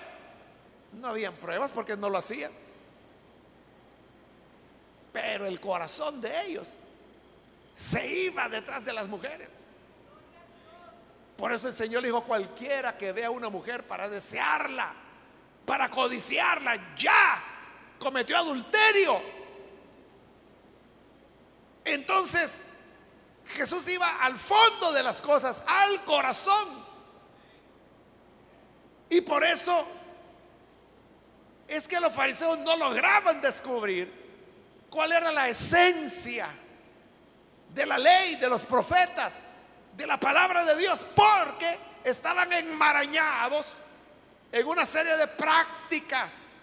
No 0.94 1.10
habían 1.10 1.36
pruebas 1.36 1.72
porque 1.72 1.96
no 1.96 2.10
lo 2.10 2.18
hacían. 2.18 2.52
Pero 5.14 5.46
el 5.46 5.60
corazón 5.60 6.20
de 6.22 6.46
ellos 6.46 6.78
se 7.76 8.08
iba 8.08 8.50
detrás 8.50 8.86
de 8.86 8.94
las 8.94 9.08
mujeres. 9.08 9.64
Por 11.38 11.52
eso 11.52 11.68
el 11.68 11.74
Señor 11.74 12.04
dijo, 12.04 12.24
cualquiera 12.24 12.98
que 12.98 13.12
vea 13.12 13.28
a 13.28 13.32
una 13.32 13.50
mujer 13.50 13.86
para 13.86 14.10
desearla, 14.10 14.94
para 15.66 15.90
codiciarla, 15.90 16.96
ya 16.96 17.44
cometió 18.00 18.38
adulterio. 18.38 19.22
Entonces, 21.86 22.72
Jesús 23.50 23.88
iba 23.88 24.24
al 24.24 24.38
fondo 24.38 24.92
de 24.92 25.04
las 25.04 25.22
cosas, 25.22 25.64
al 25.66 26.04
corazón. 26.04 26.86
Y 29.10 29.22
por 29.22 29.44
eso 29.44 29.88
es 31.68 31.88
que 31.88 32.00
los 32.00 32.14
fariseos 32.14 32.60
no 32.60 32.76
lograban 32.76 33.42
descubrir 33.42 34.28
cuál 34.90 35.12
era 35.12 35.32
la 35.32 35.48
esencia 35.48 36.48
de 37.74 37.86
la 37.86 37.98
ley, 37.98 38.36
de 38.36 38.50
los 38.50 38.66
profetas, 38.66 39.50
de 39.96 40.08
la 40.08 40.20
palabra 40.20 40.64
de 40.66 40.76
Dios, 40.78 41.06
porque 41.16 41.78
estaban 42.04 42.52
enmarañados 42.54 43.74
en 44.52 44.66
una 44.68 44.86
serie 44.86 45.18
de 45.18 45.28
prácticas, 45.28 46.54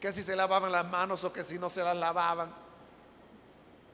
que 0.00 0.12
si 0.12 0.22
se 0.22 0.34
lavaban 0.34 0.72
las 0.72 0.86
manos 0.86 1.22
o 1.24 1.32
que 1.32 1.44
si 1.44 1.58
no 1.58 1.68
se 1.68 1.82
las 1.82 1.96
lavaban, 1.96 2.52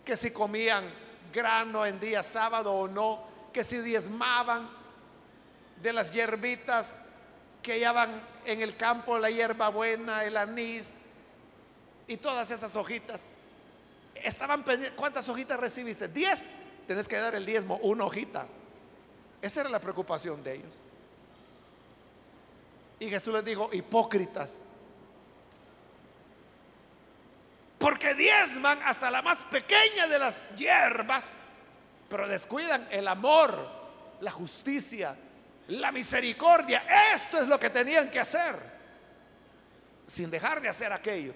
que 0.05 0.17
si 0.17 0.33
comían 0.33 0.91
grano 1.33 1.85
en 1.87 2.01
día 2.01 2.23
sábado 2.23 2.73
o 2.73 2.89
no, 2.89 3.23
que 3.53 3.65
si 3.65 3.79
diezmaban 3.79 4.69
de 5.83 5.93
las 5.93 6.13
hierbitas 6.13 6.99
que 7.63 7.73
hallaban 7.73 8.23
en 8.45 8.63
el 8.63 8.77
campo 8.77 9.19
la 9.19 9.31
hierba 9.31 9.69
buena, 9.69 10.25
el 10.25 10.37
anís 10.37 10.99
y 12.07 12.17
todas 12.17 12.51
esas 12.51 12.75
hojitas. 12.77 13.33
Estaban 14.15 14.65
¿cuántas 14.97 15.29
hojitas 15.29 15.61
recibiste? 15.61 16.09
Diez. 16.09 16.49
Tenés 16.87 17.07
que 17.07 17.17
dar 17.17 17.35
el 17.35 17.45
diezmo, 17.45 17.77
una 17.83 18.05
hojita. 18.05 18.47
Esa 19.43 19.61
era 19.61 19.71
la 19.71 19.79
preocupación 19.79 20.43
de 20.43 20.55
ellos. 20.55 20.79
Y 22.99 23.11
Jesús 23.11 23.35
les 23.35 23.45
dijo, 23.45 23.69
hipócritas. 23.73 24.63
Porque 27.79 28.15
diezman 28.15 28.81
hasta 28.85 29.11
la 29.11 29.23
más 29.23 29.45
pequeña 29.45 30.09
de 30.09 30.19
las 30.19 30.55
hierbas, 30.57 31.45
pero 32.09 32.27
descuidan 32.27 32.89
el 32.91 33.07
amor, 33.07 33.69
la 34.21 34.31
justicia, 34.31 35.17
la 35.69 35.93
misericordia. 35.93 36.83
Esto 37.15 37.39
es 37.39 37.47
lo 37.47 37.59
que 37.59 37.71
tenían 37.71 38.11
que 38.11 38.19
hacer, 38.19 38.57
sin 40.07 40.31
dejar 40.31 40.61
de 40.61 40.69
hacer 40.69 40.93
aquello. 40.93 41.35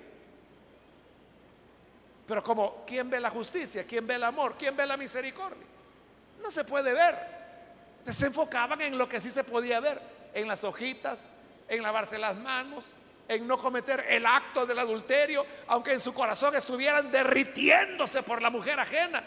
Pero 2.26 2.42
como, 2.42 2.84
¿quién 2.86 3.10
ve 3.10 3.20
la 3.20 3.30
justicia? 3.30 3.84
¿Quién 3.84 4.06
ve 4.06 4.14
el 4.14 4.24
amor? 4.24 4.56
¿Quién 4.58 4.76
ve 4.76 4.86
la 4.86 4.96
misericordia? 4.96 5.66
No 6.42 6.50
se 6.50 6.64
puede 6.64 6.92
ver. 6.92 7.14
Se 8.10 8.26
enfocaban 8.26 8.80
en 8.80 8.98
lo 8.98 9.08
que 9.08 9.20
sí 9.20 9.30
se 9.30 9.44
podía 9.44 9.78
ver, 9.78 10.00
en 10.34 10.48
las 10.48 10.64
hojitas, 10.64 11.28
en 11.68 11.82
lavarse 11.82 12.18
las 12.18 12.36
manos, 12.36 12.86
en 13.34 13.46
no 13.46 13.58
cometer 13.58 14.04
el 14.08 14.26
acto 14.26 14.66
del 14.66 14.78
adulterio, 14.78 15.46
aunque 15.68 15.92
en 15.92 16.00
su 16.00 16.12
corazón 16.12 16.54
estuvieran 16.54 17.10
derritiéndose 17.10 18.22
por 18.22 18.40
la 18.42 18.50
mujer 18.50 18.78
ajena. 18.78 19.22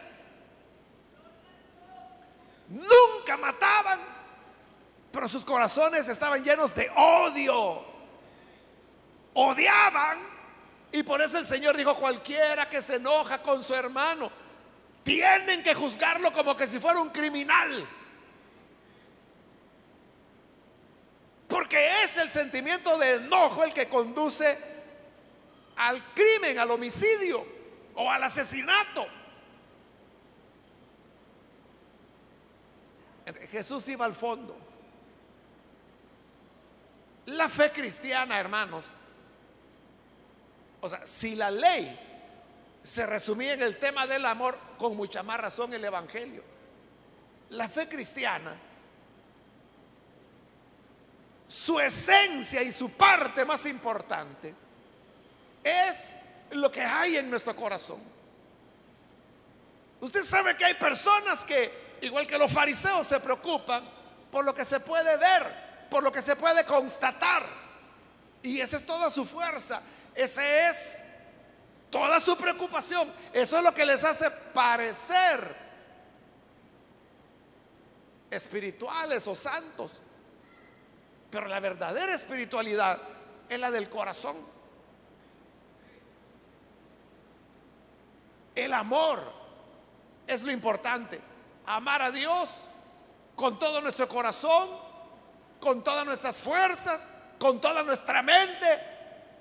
Nunca 2.70 3.38
mataban, 3.38 4.00
pero 5.12 5.28
sus 5.28 5.46
corazones 5.46 6.08
estaban 6.08 6.44
llenos 6.44 6.74
de 6.76 6.90
odio. 6.96 7.84
Odiaban. 9.34 10.20
Y 10.92 11.04
por 11.04 11.22
eso 11.22 11.38
el 11.38 11.46
Señor 11.46 11.76
dijo, 11.76 11.96
cualquiera 11.96 12.70
que 12.70 12.82
se 12.82 12.96
enoja 12.96 13.42
con 13.42 13.64
su 13.64 13.76
hermano, 13.76 14.32
tienen 15.04 15.62
que 15.62 15.76
juzgarlo 15.76 16.32
como 16.34 16.56
que 16.56 16.66
si 16.66 16.80
fuera 16.80 17.00
un 17.00 17.10
criminal. 17.10 17.88
Porque 21.66 22.04
es 22.04 22.16
el 22.18 22.30
sentimiento 22.30 22.96
de 23.00 23.16
enojo 23.16 23.64
el 23.64 23.74
que 23.74 23.90
conduce 23.90 24.56
al 25.76 26.14
crimen, 26.14 26.60
al 26.60 26.70
homicidio 26.70 27.44
o 27.96 28.12
al 28.12 28.22
asesinato. 28.22 29.08
Jesús 33.50 33.88
iba 33.88 34.06
al 34.06 34.14
fondo. 34.14 34.56
La 37.26 37.50
fe 37.50 37.72
cristiana, 37.72 38.40
hermanos, 38.40 38.92
o 40.82 40.88
sea, 40.88 41.04
si 41.04 41.34
la 41.34 41.50
ley 41.50 42.00
se 42.84 43.08
resumía 43.08 43.54
en 43.54 43.64
el 43.64 43.80
tema 43.80 44.06
del 44.06 44.28
amor, 44.28 44.56
con 44.78 44.96
mucha 44.96 45.24
más 45.24 45.40
razón 45.40 45.74
el 45.74 45.84
Evangelio. 45.84 46.44
La 47.50 47.68
fe 47.68 47.90
cristiana, 47.90 48.56
su 51.48 51.80
esencia 51.80 52.62
y 52.62 52.72
su 52.72 52.92
parte 52.92 53.46
más 53.46 53.66
importante 53.66 54.54
es 55.64 56.16
lo 56.52 56.72
que 56.72 56.82
hay 56.82 57.18
en 57.18 57.30
nuestro 57.30 57.56
corazón. 57.56 58.00
Usted 60.02 60.24
sabe 60.24 60.56
que 60.56 60.66
hay 60.66 60.74
personas 60.76 61.44
que, 61.46 61.98
igual 62.02 62.28
que 62.28 62.38
los 62.38 62.52
fariseos, 62.52 63.08
se 63.08 63.20
preocupan 63.20 63.84
por 64.32 64.44
lo 64.46 64.54
que 64.54 64.66
se 64.66 64.80
puede 64.80 65.18
ver, 65.18 65.88
por 65.90 66.04
lo 66.04 66.12
que 66.12 66.22
se 66.22 66.36
puede 66.36 66.66
constatar. 66.66 67.46
Y 68.44 68.60
esa 68.60 68.78
es 68.78 68.86
toda 68.86 69.10
su 69.10 69.26
fuerza. 69.26 69.82
Ese 70.14 70.70
es 70.70 71.06
toda 71.90 72.20
su 72.20 72.38
preocupación. 72.38 73.12
Eso 73.34 73.58
es 73.58 73.64
lo 73.64 73.74
que 73.74 73.86
les 73.86 74.04
hace 74.04 74.30
parecer 74.30 75.56
espirituales 78.30 79.28
o 79.28 79.34
santos. 79.34 79.94
Pero 81.36 81.50
la 81.50 81.60
verdadera 81.60 82.16
espiritualidad 82.16 82.98
es 83.50 83.60
la 83.60 83.70
del 83.70 83.90
corazón. 83.90 84.38
El 88.56 88.72
amor 88.72 89.22
es 90.26 90.44
lo 90.44 90.52
importante. 90.54 91.20
Amar 91.66 92.04
a 92.04 92.12
Dios 92.12 92.62
con 93.36 93.60
todo 93.60 93.82
nuestro 93.82 94.08
corazón, 94.08 94.70
con 95.60 95.84
todas 95.84 96.06
nuestras 96.06 96.40
fuerzas, 96.40 97.10
con 97.38 97.60
toda 97.60 97.84
nuestra 97.84 98.22
mente, 98.22 98.66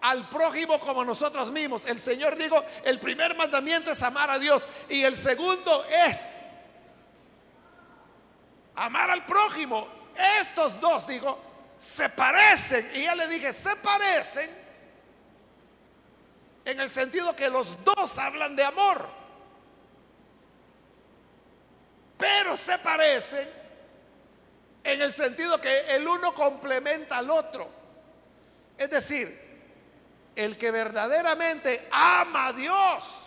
al 0.00 0.28
prójimo 0.28 0.80
como 0.80 1.04
nosotros 1.04 1.52
mismos. 1.52 1.87
El 1.87 2.00
Señor 2.00 2.37
dijo, 2.37 2.61
el 2.83 2.98
primer 2.98 3.37
mandamiento 3.37 3.92
es 3.92 4.02
amar 4.02 4.30
a 4.30 4.40
Dios 4.40 4.66
y 4.88 5.04
el 5.04 5.16
segundo 5.16 5.85
es 5.85 6.48
amar 8.74 9.12
al 9.12 9.24
prójimo. 9.24 9.87
Estos 10.40 10.80
dos, 10.80 11.07
digo, 11.07 11.43
se 11.78 12.08
parecen. 12.10 12.90
Y 12.94 13.04
ya 13.04 13.14
le 13.14 13.28
dije, 13.28 13.52
se 13.52 13.74
parecen 13.76 14.50
en 16.64 16.80
el 16.80 16.88
sentido 16.88 17.34
que 17.37 17.50
los 17.50 17.82
dos 17.84 18.18
hablan 18.18 18.56
de 18.56 18.64
amor. 18.64 19.08
Pero 22.16 22.56
se 22.56 22.78
parecen 22.78 23.48
en 24.82 25.02
el 25.02 25.12
sentido 25.12 25.60
que 25.60 25.94
el 25.94 26.06
uno 26.06 26.34
complementa 26.34 27.18
al 27.18 27.30
otro. 27.30 27.68
Es 28.78 28.90
decir, 28.90 29.44
el 30.37 30.58
que 30.58 30.70
verdaderamente 30.70 31.88
ama 31.90 32.48
a 32.48 32.52
Dios, 32.52 33.24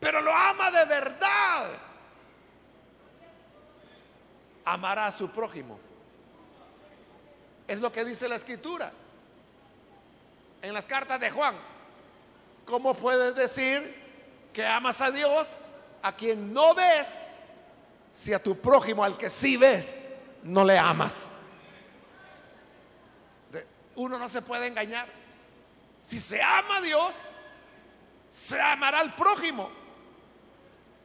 pero 0.00 0.20
lo 0.20 0.32
ama 0.32 0.70
de 0.70 0.84
verdad, 0.84 1.70
amará 4.64 5.06
a 5.06 5.12
su 5.12 5.30
prójimo. 5.30 5.87
Es 7.68 7.80
lo 7.80 7.92
que 7.92 8.04
dice 8.04 8.28
la 8.28 8.36
escritura. 8.36 8.90
En 10.62 10.72
las 10.72 10.86
cartas 10.86 11.20
de 11.20 11.30
Juan, 11.30 11.54
¿cómo 12.64 12.94
puedes 12.94 13.36
decir 13.36 13.94
que 14.52 14.66
amas 14.66 15.00
a 15.02 15.10
Dios 15.10 15.60
a 16.02 16.16
quien 16.16 16.52
no 16.52 16.74
ves 16.74 17.36
si 18.12 18.32
a 18.32 18.42
tu 18.42 18.58
prójimo, 18.58 19.04
al 19.04 19.16
que 19.16 19.28
sí 19.28 19.56
ves, 19.56 20.08
no 20.42 20.64
le 20.64 20.78
amas? 20.78 21.26
Uno 23.94 24.18
no 24.18 24.28
se 24.28 24.42
puede 24.42 24.66
engañar. 24.66 25.06
Si 26.00 26.18
se 26.18 26.40
ama 26.40 26.78
a 26.78 26.80
Dios, 26.80 27.36
se 28.28 28.60
amará 28.60 29.00
al 29.00 29.14
prójimo. 29.14 29.70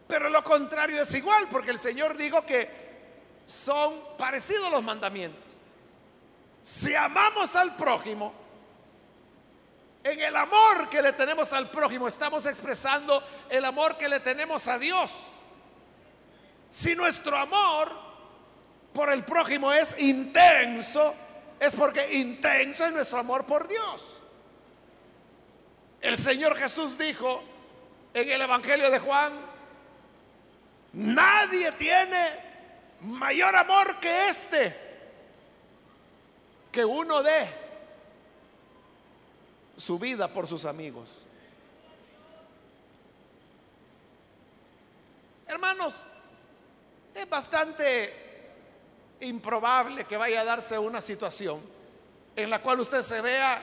Pero 0.07 0.29
lo 0.29 0.43
contrario 0.43 1.01
es 1.01 1.13
igual, 1.13 1.47
porque 1.51 1.71
el 1.71 1.79
Señor 1.79 2.15
dijo 2.15 2.45
que 2.45 2.69
son 3.45 3.93
parecidos 4.17 4.71
los 4.71 4.83
mandamientos. 4.83 5.42
Si 6.63 6.95
amamos 6.95 7.57
al 7.57 7.75
prójimo, 7.75 8.33
en 10.01 10.19
el 10.19 10.35
amor 10.35 10.89
que 10.89 11.01
le 11.01 11.11
tenemos 11.11 11.51
al 11.51 11.69
prójimo 11.69 12.07
estamos 12.07 12.45
expresando 12.45 13.21
el 13.49 13.65
amor 13.65 13.97
que 13.97 14.07
le 14.07 14.21
tenemos 14.21 14.67
a 14.69 14.79
Dios. 14.79 15.11
Si 16.69 16.95
nuestro 16.95 17.37
amor 17.37 17.91
por 18.93 19.11
el 19.11 19.25
prójimo 19.25 19.73
es 19.73 19.99
intenso, 19.99 21.13
es 21.59 21.75
porque 21.75 22.15
intenso 22.15 22.85
es 22.85 22.93
nuestro 22.93 23.19
amor 23.19 23.45
por 23.45 23.67
Dios. 23.67 24.21
El 25.99 26.15
Señor 26.15 26.55
Jesús 26.55 26.97
dijo 26.97 27.43
en 28.13 28.29
el 28.29 28.41
Evangelio 28.41 28.89
de 28.89 28.99
Juan, 28.99 29.33
nadie 30.93 31.73
tiene 31.73 32.39
mayor 33.01 33.53
amor 33.53 33.99
que 33.99 34.29
este, 34.29 34.82
que 36.73 36.83
uno 36.83 37.21
dé 37.21 37.47
su 39.77 39.99
vida 39.99 40.27
por 40.33 40.47
sus 40.47 40.65
amigos. 40.65 41.09
Hermanos, 45.47 46.03
es 47.13 47.29
bastante 47.29 48.11
improbable 49.19 50.05
que 50.05 50.17
vaya 50.17 50.41
a 50.41 50.45
darse 50.45 50.77
una 50.79 50.99
situación 50.99 51.61
en 52.35 52.49
la 52.49 52.59
cual 52.61 52.79
usted 52.79 53.03
se 53.03 53.21
vea, 53.21 53.61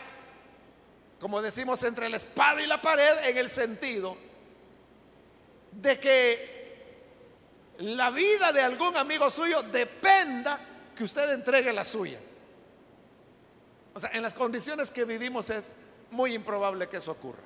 como 1.19 1.43
decimos, 1.43 1.83
entre 1.83 2.09
la 2.09 2.17
espada 2.17 2.63
y 2.63 2.67
la 2.69 2.81
pared 2.81 3.25
en 3.25 3.37
el 3.37 3.51
sentido 3.51 4.17
de 5.73 5.99
que 5.99 6.61
la 7.79 8.11
vida 8.11 8.53
de 8.53 8.61
algún 8.61 8.97
amigo 8.97 9.29
suyo 9.31 9.63
dependa 9.63 10.61
que 10.95 11.03
usted 11.03 11.33
entregue 11.33 11.73
la 11.73 11.83
suya. 11.83 12.21
O 13.95 14.01
sea, 14.01 14.11
en 14.13 14.23
las 14.23 14.35
condiciones 14.35 14.91
que 14.91 15.05
vivimos 15.05 15.51
es 15.51 15.75
muy 16.11 16.35
improbable 16.35 16.89
que 16.89 16.99
eso 16.99 17.13
ocurra. 17.13 17.43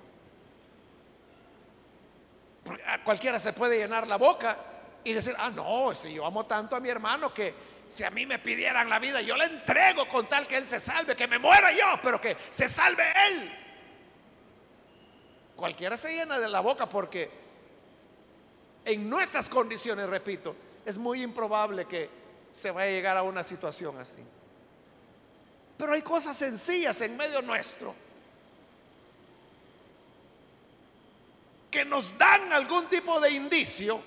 Porque 2.62 2.82
cualquiera 3.04 3.38
se 3.38 3.52
puede 3.52 3.78
llenar 3.78 4.06
la 4.06 4.16
boca 4.16 4.56
y 5.04 5.12
decir, 5.12 5.34
ah, 5.38 5.50
no, 5.50 5.94
si 5.94 6.14
yo 6.14 6.26
amo 6.26 6.46
tanto 6.46 6.76
a 6.76 6.80
mi 6.80 6.88
hermano 6.88 7.32
que 7.32 7.54
si 7.88 8.04
a 8.04 8.10
mí 8.10 8.26
me 8.26 8.38
pidieran 8.38 8.88
la 8.88 8.98
vida, 8.98 9.20
yo 9.20 9.36
le 9.36 9.44
entrego 9.44 10.08
con 10.08 10.26
tal 10.28 10.46
que 10.46 10.56
él 10.56 10.64
se 10.64 10.80
salve, 10.80 11.14
que 11.14 11.28
me 11.28 11.38
muera 11.38 11.72
yo, 11.72 12.00
pero 12.02 12.20
que 12.20 12.36
se 12.50 12.66
salve 12.66 13.04
él. 13.28 13.52
Cualquiera 15.54 15.96
se 15.96 16.16
llena 16.16 16.38
de 16.38 16.48
la 16.48 16.60
boca 16.60 16.88
porque 16.88 17.30
en 18.84 19.08
nuestras 19.08 19.48
condiciones, 19.48 20.08
repito, 20.08 20.56
es 20.84 20.98
muy 20.98 21.22
improbable 21.22 21.86
que 21.86 22.10
se 22.50 22.70
vaya 22.70 22.90
a 22.90 22.94
llegar 22.94 23.16
a 23.16 23.22
una 23.22 23.42
situación 23.42 23.98
así. 23.98 24.22
Pero 25.76 25.92
hay 25.92 26.02
cosas 26.02 26.36
sencillas 26.36 27.00
en 27.00 27.16
medio 27.16 27.42
nuestro 27.42 27.94
que 31.74 31.84
nos 31.84 32.16
dan 32.16 32.52
algún 32.52 32.88
tipo 32.88 33.18
de 33.18 33.32
indicio, 33.32 34.00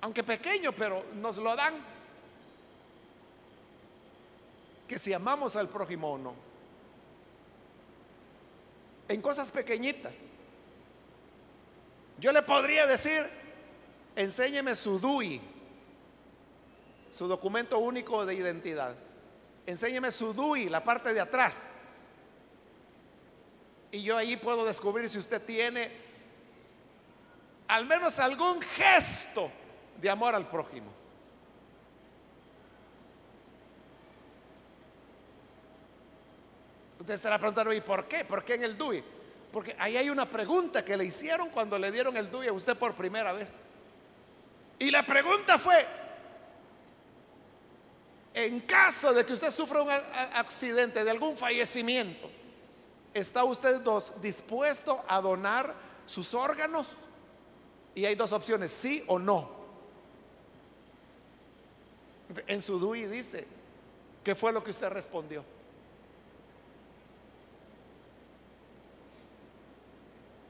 aunque 0.00 0.24
pequeño, 0.24 0.72
pero 0.72 1.04
nos 1.16 1.36
lo 1.36 1.54
dan, 1.54 1.74
que 4.88 4.98
si 4.98 5.12
amamos 5.12 5.54
al 5.56 5.68
prójimo 5.68 6.12
o 6.12 6.16
no. 6.16 6.34
En 9.06 9.20
cosas 9.20 9.50
pequeñitas. 9.50 10.20
Yo 12.18 12.32
le 12.32 12.40
podría 12.40 12.86
decir, 12.86 13.28
enséñeme 14.16 14.74
su 14.74 14.98
DUI, 14.98 15.42
su 17.14 17.28
documento 17.28 17.78
único 17.78 18.26
de 18.26 18.34
identidad. 18.34 18.96
Enséñeme 19.66 20.10
su 20.10 20.34
DUI, 20.34 20.68
la 20.68 20.82
parte 20.82 21.14
de 21.14 21.20
atrás. 21.20 21.70
Y 23.92 24.02
yo 24.02 24.16
ahí 24.16 24.36
puedo 24.36 24.64
descubrir 24.64 25.08
si 25.08 25.18
usted 25.18 25.40
tiene 25.40 25.92
al 27.68 27.86
menos 27.86 28.18
algún 28.18 28.60
gesto 28.60 29.48
de 30.00 30.10
amor 30.10 30.34
al 30.34 30.48
prójimo. 30.48 30.90
Usted 36.98 37.14
estará 37.14 37.38
preguntando, 37.38 37.72
¿y 37.72 37.80
por 37.80 38.08
qué? 38.08 38.24
¿Por 38.24 38.44
qué 38.44 38.54
en 38.54 38.64
el 38.64 38.76
DUI? 38.76 39.04
Porque 39.52 39.76
ahí 39.78 39.96
hay 39.96 40.10
una 40.10 40.28
pregunta 40.28 40.84
que 40.84 40.96
le 40.96 41.04
hicieron 41.04 41.50
cuando 41.50 41.78
le 41.78 41.92
dieron 41.92 42.16
el 42.16 42.28
DUI 42.28 42.48
a 42.48 42.52
usted 42.52 42.76
por 42.76 42.94
primera 42.94 43.32
vez. 43.32 43.60
Y 44.80 44.90
la 44.90 45.06
pregunta 45.06 45.58
fue, 45.58 45.86
en 48.34 48.60
caso 48.60 49.14
de 49.14 49.24
que 49.24 49.32
usted 49.32 49.52
sufra 49.52 49.80
un 49.80 49.90
accidente, 49.90 51.04
de 51.04 51.10
algún 51.10 51.36
fallecimiento, 51.36 52.28
¿está 53.14 53.44
usted 53.44 53.80
dispuesto 54.20 55.04
a 55.06 55.20
donar 55.20 55.72
sus 56.04 56.34
órganos? 56.34 56.88
Y 57.94 58.04
hay 58.04 58.16
dos 58.16 58.32
opciones, 58.32 58.72
sí 58.72 59.04
o 59.06 59.20
no. 59.20 59.48
En 62.48 62.60
su 62.60 62.80
DUI 62.80 63.06
dice, 63.06 63.46
¿qué 64.24 64.34
fue 64.34 64.52
lo 64.52 64.64
que 64.64 64.72
usted 64.72 64.88
respondió? 64.88 65.44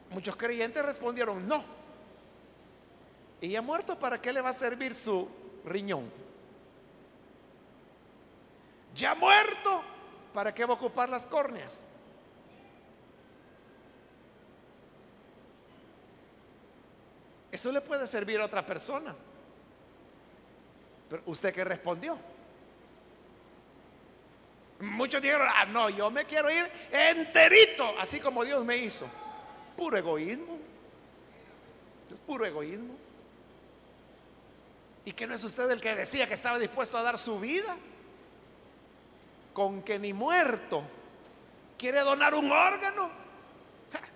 Muchos 0.08 0.36
creyentes 0.36 0.82
respondieron 0.82 1.46
no. 1.46 1.62
Y 3.42 3.50
ya 3.50 3.60
muerto, 3.60 3.98
¿para 3.98 4.22
qué 4.22 4.32
le 4.32 4.40
va 4.40 4.50
a 4.50 4.54
servir 4.54 4.94
su 4.94 5.28
riñón? 5.66 6.23
Ya 8.94 9.14
muerto, 9.14 9.82
¿para 10.32 10.54
qué 10.54 10.64
va 10.64 10.74
a 10.74 10.76
ocupar 10.76 11.08
las 11.08 11.26
córneas? 11.26 11.86
Eso 17.50 17.70
le 17.70 17.80
puede 17.80 18.06
servir 18.06 18.40
a 18.40 18.44
otra 18.44 18.64
persona. 18.64 19.14
Pero 21.08 21.22
usted 21.26 21.52
qué 21.52 21.64
respondió? 21.64 22.18
Muchos 24.80 25.22
dijeron, 25.22 25.46
ah, 25.54 25.64
no, 25.64 25.88
yo 25.88 26.10
me 26.10 26.24
quiero 26.24 26.50
ir 26.50 26.68
enterito, 26.90 27.96
así 27.98 28.18
como 28.18 28.44
Dios 28.44 28.64
me 28.64 28.76
hizo. 28.76 29.06
Puro 29.76 29.96
egoísmo. 29.96 30.58
Es 32.12 32.18
puro 32.20 32.44
egoísmo. 32.44 32.94
¿Y 35.04 35.12
que 35.12 35.26
no 35.26 35.34
es 35.34 35.44
usted 35.44 35.70
el 35.70 35.80
que 35.80 35.94
decía 35.94 36.26
que 36.26 36.34
estaba 36.34 36.58
dispuesto 36.58 36.96
a 36.98 37.02
dar 37.02 37.18
su 37.18 37.38
vida? 37.38 37.76
Con 39.54 39.82
que 39.82 39.98
ni 39.98 40.12
muerto 40.12 40.82
quiere 41.78 42.00
donar 42.00 42.34
un 42.34 42.52
órgano. 42.52 43.08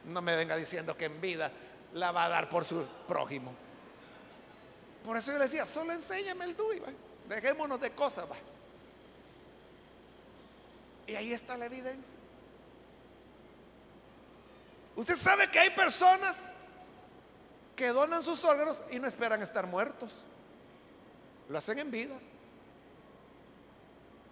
no 0.04 0.20
me 0.20 0.36
venga 0.36 0.56
diciendo 0.56 0.94
que 0.96 1.06
en 1.06 1.20
vida 1.20 1.50
la 1.94 2.12
va 2.12 2.26
a 2.26 2.28
dar 2.28 2.48
por 2.50 2.66
su 2.66 2.84
prójimo. 3.06 3.54
Por 5.04 5.16
eso 5.16 5.32
yo 5.32 5.38
le 5.38 5.44
decía, 5.44 5.64
solo 5.64 5.92
enséñame 5.92 6.44
el 6.44 6.56
DUI, 6.56 6.82
dejémonos 7.28 7.80
de 7.80 7.92
cosas. 7.92 8.26
Y 11.06 11.14
ahí 11.14 11.32
está 11.32 11.56
la 11.56 11.64
evidencia. 11.64 12.18
Usted 14.96 15.16
sabe 15.16 15.50
que 15.50 15.58
hay 15.58 15.70
personas 15.70 16.52
que 17.76 17.88
donan 17.88 18.22
sus 18.22 18.44
órganos 18.44 18.82
y 18.90 18.98
no 18.98 19.06
esperan 19.06 19.40
estar 19.40 19.66
muertos. 19.66 20.22
Lo 21.48 21.56
hacen 21.56 21.78
en 21.78 21.90
vida. 21.90 22.14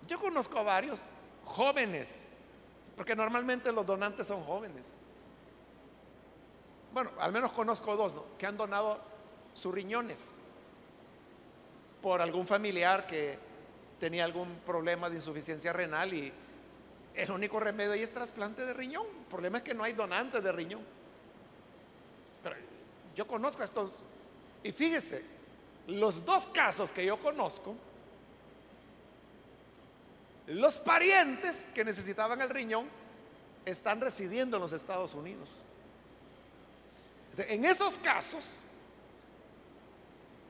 Yo 0.07 0.21
conozco 0.21 0.59
a 0.59 0.63
varios 0.63 1.03
jóvenes, 1.45 2.29
porque 2.97 3.17
normalmente 3.17 3.73
los 3.73 3.85
donantes 3.87 4.27
son 4.27 4.43
jóvenes. 4.45 4.87
Bueno, 6.93 7.11
al 7.19 7.33
menos 7.33 7.53
conozco 7.53 7.97
dos, 7.97 8.15
Que 8.39 8.47
han 8.47 8.57
donado 8.57 8.99
sus 9.53 9.75
riñones 9.75 10.39
por 12.01 12.21
algún 12.21 12.47
familiar 12.47 13.07
que 13.07 13.39
tenía 13.99 14.25
algún 14.25 14.61
problema 14.65 15.09
de 15.09 15.17
insuficiencia 15.17 15.73
renal 15.73 16.13
y 16.15 16.33
el 17.15 17.31
único 17.31 17.59
remedio 17.59 17.93
ahí 17.93 18.03
es 18.03 18.13
trasplante 18.13 18.65
de 18.65 18.75
riñón. 18.75 19.07
El 19.07 19.27
problema 19.27 19.59
es 19.59 19.65
que 19.65 19.75
no 19.75 19.83
hay 19.83 19.95
donantes 19.95 20.43
de 20.43 20.53
riñón. 20.53 20.83
Pero 22.43 22.57
yo 23.15 23.27
conozco 23.27 23.63
a 23.63 23.65
estos, 23.65 24.05
y 24.63 24.73
fíjese, 24.73 25.25
los 25.89 26.25
dos 26.25 26.47
casos 26.47 26.93
que 26.93 27.05
yo 27.05 27.19
conozco, 27.19 27.75
los 30.47 30.79
parientes 30.79 31.69
que 31.75 31.85
necesitaban 31.85 32.41
el 32.41 32.51
riñón 32.51 32.87
están 33.65 34.01
residiendo 34.01 34.57
en 34.57 34.63
los 34.63 34.73
Estados 34.73 35.15
Unidos. 35.15 35.49
En 37.37 37.65
esos 37.65 37.99
casos, 37.99 38.61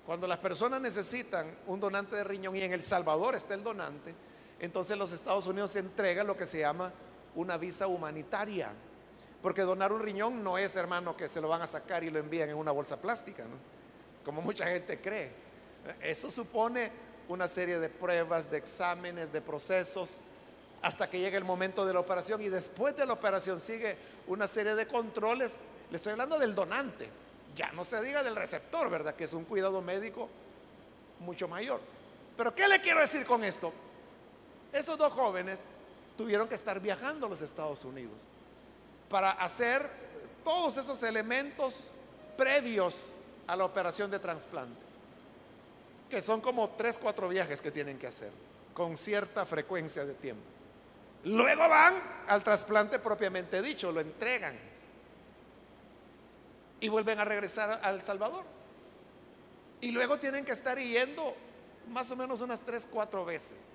cuando 0.04 0.26
las 0.26 0.38
personas 0.38 0.80
necesitan 0.80 1.52
un 1.66 1.80
donante 1.80 2.14
de 2.16 2.24
riñón 2.24 2.54
y 2.56 2.62
en 2.62 2.72
El 2.72 2.82
Salvador 2.82 3.34
está 3.34 3.54
el 3.54 3.64
donante, 3.64 4.14
entonces 4.60 4.96
los 4.96 5.12
Estados 5.12 5.46
Unidos 5.46 5.74
entregan 5.76 6.26
lo 6.26 6.36
que 6.36 6.46
se 6.46 6.60
llama 6.60 6.92
una 7.34 7.56
visa 7.56 7.86
humanitaria. 7.86 8.70
Porque 9.42 9.62
donar 9.62 9.92
un 9.92 10.00
riñón 10.00 10.42
no 10.42 10.58
es, 10.58 10.76
hermano, 10.76 11.16
que 11.16 11.28
se 11.28 11.40
lo 11.40 11.48
van 11.48 11.62
a 11.62 11.66
sacar 11.66 12.04
y 12.04 12.10
lo 12.10 12.18
envían 12.18 12.48
en 12.48 12.56
una 12.56 12.72
bolsa 12.72 13.00
plástica, 13.00 13.44
¿no? 13.44 13.76
como 14.24 14.42
mucha 14.42 14.66
gente 14.66 15.00
cree. 15.00 15.30
Eso 16.02 16.30
supone 16.32 16.90
una 17.28 17.48
serie 17.48 17.78
de 17.78 17.88
pruebas, 17.88 18.50
de 18.50 18.58
exámenes, 18.58 19.32
de 19.32 19.40
procesos, 19.40 20.20
hasta 20.82 21.08
que 21.08 21.18
llegue 21.18 21.36
el 21.36 21.44
momento 21.44 21.86
de 21.86 21.92
la 21.92 22.00
operación 22.00 22.40
y 22.42 22.48
después 22.48 22.96
de 22.96 23.06
la 23.06 23.14
operación 23.14 23.60
sigue 23.60 23.96
una 24.26 24.46
serie 24.46 24.74
de 24.74 24.86
controles. 24.86 25.56
Le 25.90 25.96
estoy 25.96 26.12
hablando 26.12 26.38
del 26.38 26.54
donante, 26.54 27.08
ya 27.54 27.72
no 27.72 27.84
se 27.84 28.02
diga 28.02 28.22
del 28.22 28.36
receptor, 28.36 28.90
¿verdad? 28.90 29.14
Que 29.14 29.24
es 29.24 29.32
un 29.32 29.44
cuidado 29.44 29.80
médico 29.80 30.28
mucho 31.20 31.48
mayor. 31.48 31.80
Pero 32.36 32.54
¿qué 32.54 32.68
le 32.68 32.80
quiero 32.80 33.00
decir 33.00 33.24
con 33.24 33.42
esto? 33.42 33.72
Estos 34.72 34.98
dos 34.98 35.12
jóvenes 35.12 35.64
tuvieron 36.16 36.48
que 36.48 36.54
estar 36.54 36.80
viajando 36.80 37.26
a 37.26 37.30
los 37.30 37.40
Estados 37.40 37.84
Unidos 37.84 38.22
para 39.08 39.32
hacer 39.32 39.88
todos 40.44 40.76
esos 40.76 41.02
elementos 41.02 41.88
previos 42.36 43.12
a 43.46 43.56
la 43.56 43.64
operación 43.64 44.10
de 44.10 44.18
trasplante, 44.18 44.80
que 46.10 46.20
son 46.20 46.40
como 46.40 46.70
tres, 46.70 46.98
cuatro 46.98 47.28
viajes 47.28 47.60
que 47.60 47.70
tienen 47.70 47.98
que 47.98 48.06
hacer 48.06 48.30
con 48.74 48.96
cierta 48.96 49.44
frecuencia 49.46 50.04
de 50.04 50.14
tiempo. 50.14 50.42
Luego 51.24 51.68
van 51.68 51.94
al 52.28 52.44
trasplante 52.44 52.98
propiamente 52.98 53.60
dicho, 53.62 53.90
lo 53.90 54.00
entregan 54.00 54.56
y 56.78 56.88
vuelven 56.88 57.18
a 57.18 57.24
regresar 57.24 57.80
a 57.82 57.90
El 57.90 58.02
Salvador. 58.02 58.44
Y 59.80 59.90
luego 59.90 60.18
tienen 60.18 60.44
que 60.44 60.52
estar 60.52 60.78
yendo 60.78 61.34
más 61.88 62.10
o 62.10 62.16
menos 62.16 62.40
unas 62.40 62.60
tres, 62.62 62.86
cuatro 62.90 63.24
veces 63.24 63.70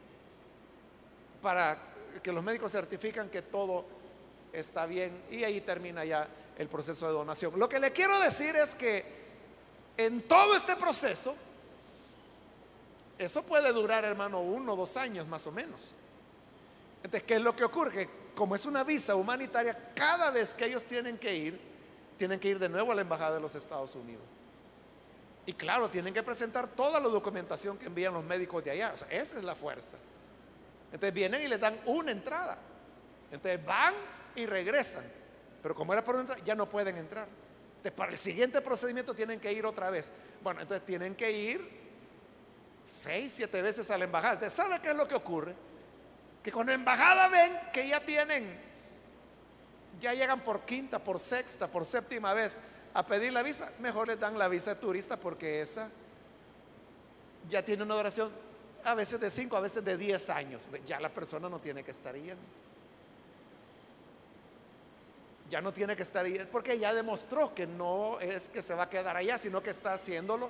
para 1.42 1.78
que 2.22 2.32
los 2.32 2.44
médicos 2.44 2.72
certifican 2.72 3.30
que 3.30 3.42
todo 3.42 3.86
está 4.54 4.86
bien 4.86 5.24
y 5.32 5.44
ahí 5.44 5.62
termina 5.62 6.06
ya 6.06 6.28
el 6.58 6.68
proceso 6.68 7.08
de 7.08 7.14
donación. 7.14 7.58
Lo 7.58 7.68
que 7.68 7.80
le 7.80 7.92
quiero 7.92 8.20
decir 8.20 8.56
es 8.56 8.76
que 8.76 9.04
en 9.98 10.22
todo 10.24 10.56
este 10.56 10.76
proceso, 10.76 11.36
eso 13.22 13.44
puede 13.44 13.72
durar, 13.72 14.04
hermano, 14.04 14.42
uno 14.42 14.74
o 14.74 14.76
dos 14.76 14.98
años 14.98 15.28
más 15.28 15.46
o 15.46 15.52
menos. 15.52 15.94
Entonces, 17.04 17.24
¿qué 17.24 17.36
es 17.36 17.42
lo 17.42 17.56
que 17.56 17.64
ocurre? 17.64 18.10
Como 18.36 18.56
es 18.56 18.66
una 18.66 18.84
visa 18.84 19.16
humanitaria, 19.16 19.92
cada 19.94 20.32
vez 20.32 20.56
que 20.56 20.66
ellos 20.66 20.84
tienen 20.86 21.20
que 21.20 21.36
ir, 21.36 21.62
tienen 22.18 22.40
que 22.40 22.48
ir 22.48 22.58
de 22.58 22.68
nuevo 22.68 22.92
a 22.92 22.96
la 22.96 23.02
Embajada 23.02 23.36
de 23.36 23.42
los 23.42 23.54
Estados 23.54 23.94
Unidos. 23.94 24.24
Y 25.46 25.54
claro, 25.54 25.88
tienen 25.90 26.16
que 26.16 26.24
presentar 26.24 26.68
toda 26.70 27.00
la 27.00 27.10
documentación 27.10 27.78
que 27.78 27.86
envían 27.86 28.14
los 28.14 28.24
médicos 28.24 28.64
de 28.64 28.72
allá. 28.72 28.94
esa 28.94 29.16
es 29.18 29.44
la 29.44 29.54
fuerza. 29.54 29.98
Entonces 30.92 31.14
vienen 31.14 31.44
y 31.44 31.48
les 31.48 31.60
dan 31.60 31.80
una 31.86 32.12
entrada. 32.12 32.58
Entonces 33.32 33.64
van 33.64 33.94
y 34.36 34.48
regresan. 34.48 35.04
Pero 35.62 35.76
como 35.76 35.94
era 35.94 36.04
por 36.04 36.16
una 36.16 36.22
entrada, 36.22 36.44
ya 36.44 36.56
no 36.56 36.68
pueden 36.68 36.98
entrar. 36.98 37.28
Entonces 37.78 37.92
para 37.92 38.12
el 38.12 38.18
siguiente 38.18 38.62
procedimiento 38.62 39.14
tienen 39.14 39.40
que 39.40 39.54
ir 39.54 39.64
otra 39.66 39.92
vez. 39.92 40.12
Bueno, 40.44 40.62
entonces 40.62 40.86
tienen 40.86 41.16
que 41.16 41.32
ir 41.32 41.81
seis, 42.84 43.34
siete 43.36 43.62
veces 43.62 43.90
a 43.92 43.98
la 43.98 44.06
embajada. 44.06 44.34
Entonces, 44.34 44.54
¿sabe 44.54 44.80
qué 44.82 44.92
es 44.92 44.98
lo 44.98 45.08
que 45.08 45.16
ocurre? 45.16 45.56
Que 46.44 46.52
con 46.52 46.68
la 46.68 46.74
embajada 46.74 47.28
ven 47.28 47.58
que 47.72 47.88
ya 47.88 48.00
tienen 48.00 48.72
ya 50.02 50.14
llegan 50.14 50.42
por 50.42 50.62
quinta, 50.62 51.00
por 51.00 51.20
sexta, 51.20 51.68
por 51.68 51.86
séptima 51.86 52.34
vez 52.34 52.58
a 52.94 53.06
pedir 53.06 53.32
la 53.32 53.44
visa, 53.44 53.72
mejor 53.80 54.08
les 54.08 54.20
dan 54.20 54.38
la 54.38 54.48
visa 54.48 54.74
de 54.74 54.82
turista 54.82 55.16
porque 55.16 55.62
esa 55.62 55.90
ya 57.50 57.64
tiene 57.64 57.84
una 57.84 57.96
duración 57.96 58.30
a 58.84 58.96
veces 58.96 59.20
de 59.20 59.30
cinco, 59.30 59.56
a 59.56 59.62
veces 59.62 59.86
de 59.86 59.96
diez 59.96 60.30
años. 60.30 60.64
Ya 60.88 61.00
la 61.00 61.10
persona 61.10 61.48
no 61.48 61.60
tiene 61.60 61.84
que 61.84 61.92
estar 61.92 62.16
yendo. 62.16 62.42
Ya 65.50 65.62
no 65.62 65.72
tiene 65.72 65.96
que 65.96 66.04
estar 66.04 66.26
yendo 66.26 66.50
porque 66.50 66.80
ya 66.80 66.94
demostró 66.94 67.54
que 67.54 67.68
no 67.68 68.20
es 68.20 68.50
que 68.50 68.62
se 68.62 68.74
va 68.74 68.84
a 68.84 68.90
quedar 68.90 69.16
allá, 69.16 69.38
sino 69.38 69.62
que 69.62 69.70
está 69.70 69.94
haciéndolo 69.94 70.50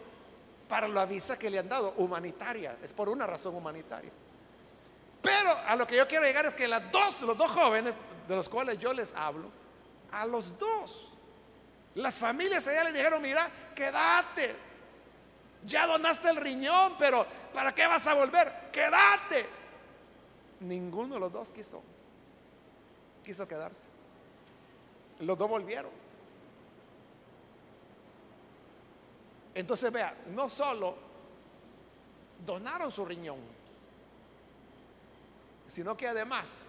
para 0.72 0.88
la 0.88 1.06
visa 1.06 1.38
que 1.38 1.50
le 1.50 1.60
han 1.60 1.68
dado, 1.68 1.96
humanitaria. 1.98 2.78
Es 2.82 2.94
por 2.94 3.10
una 3.10 3.28
razón 3.28 3.54
humanitaria. 3.54 4.10
Pero 5.22 5.52
a 5.68 5.76
lo 5.76 5.86
que 5.86 5.98
yo 5.98 6.08
quiero 6.08 6.24
llegar 6.24 6.46
es 6.46 6.56
que 6.56 6.66
las 6.66 6.90
dos, 6.90 7.24
los 7.24 7.38
dos 7.38 7.52
jóvenes 7.52 7.94
de 8.26 8.36
los 8.38 8.48
cuales 8.48 8.80
yo 8.80 8.94
les 8.94 9.14
hablo, 9.14 9.52
a 10.14 10.26
los 10.26 10.58
dos. 10.58 11.10
Las 11.96 12.18
familias 12.18 12.70
allá 12.70 12.86
le 12.86 12.94
dijeron, 12.94 13.22
mira, 13.22 13.50
quédate. 13.76 14.56
Ya 15.66 15.86
donaste 15.88 16.30
el 16.30 16.38
riñón, 16.38 16.96
pero 16.98 17.28
¿para 17.54 17.76
qué 17.76 17.86
vas 17.86 18.08
a 18.08 18.14
volver? 18.14 18.70
Quédate. 18.72 19.50
Ninguno 20.62 21.16
de 21.16 21.20
los 21.20 21.34
dos 21.34 21.52
quiso. 21.52 21.84
Quiso 23.26 23.46
quedarse. 23.46 23.84
Los 25.20 25.38
dos 25.38 25.50
volvieron. 25.50 25.92
Entonces 29.54 29.92
vea, 29.92 30.16
no 30.34 30.48
solo 30.48 30.96
donaron 32.46 32.92
su 32.92 33.06
riñón, 33.06 33.40
sino 35.68 35.96
que 35.96 36.08
además 36.08 36.68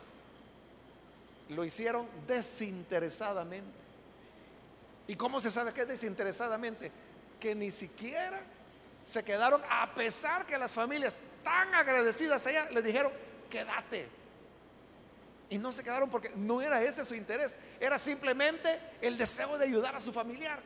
lo 1.49 1.65
hicieron 1.65 2.07
desinteresadamente. 2.27 3.83
¿Y 5.07 5.17
cómo 5.17 5.41
se 5.41 5.51
sabe 5.51 5.73
que 5.73 5.83
es 5.83 5.89
desinteresadamente? 5.89 6.91
Que 7.41 7.55
ni 7.55 7.71
siquiera 7.71 8.41
se 9.05 9.25
quedaron, 9.25 9.61
a 9.69 9.95
pesar 9.95 10.47
que 10.47 10.57
las 10.59 10.73
familias 10.73 11.19
tan 11.43 11.75
agradecidas 11.75 12.47
allá 12.47 12.71
le 12.71 12.83
dijeron, 12.83 13.13
quédate. 13.51 14.09
Y 15.51 15.59
no 15.59 15.73
se 15.73 15.85
quedaron 15.85 16.09
porque 16.09 16.31
no 16.35 16.63
era 16.63 16.83
ese 16.83 17.05
su 17.05 17.15
interés, 17.15 17.57
era 17.79 17.99
simplemente 17.99 18.79
el 19.01 19.19
deseo 19.19 19.59
de 19.59 19.67
ayudar 19.67 19.95
a 19.95 20.01
su 20.01 20.13
familiar. 20.13 20.61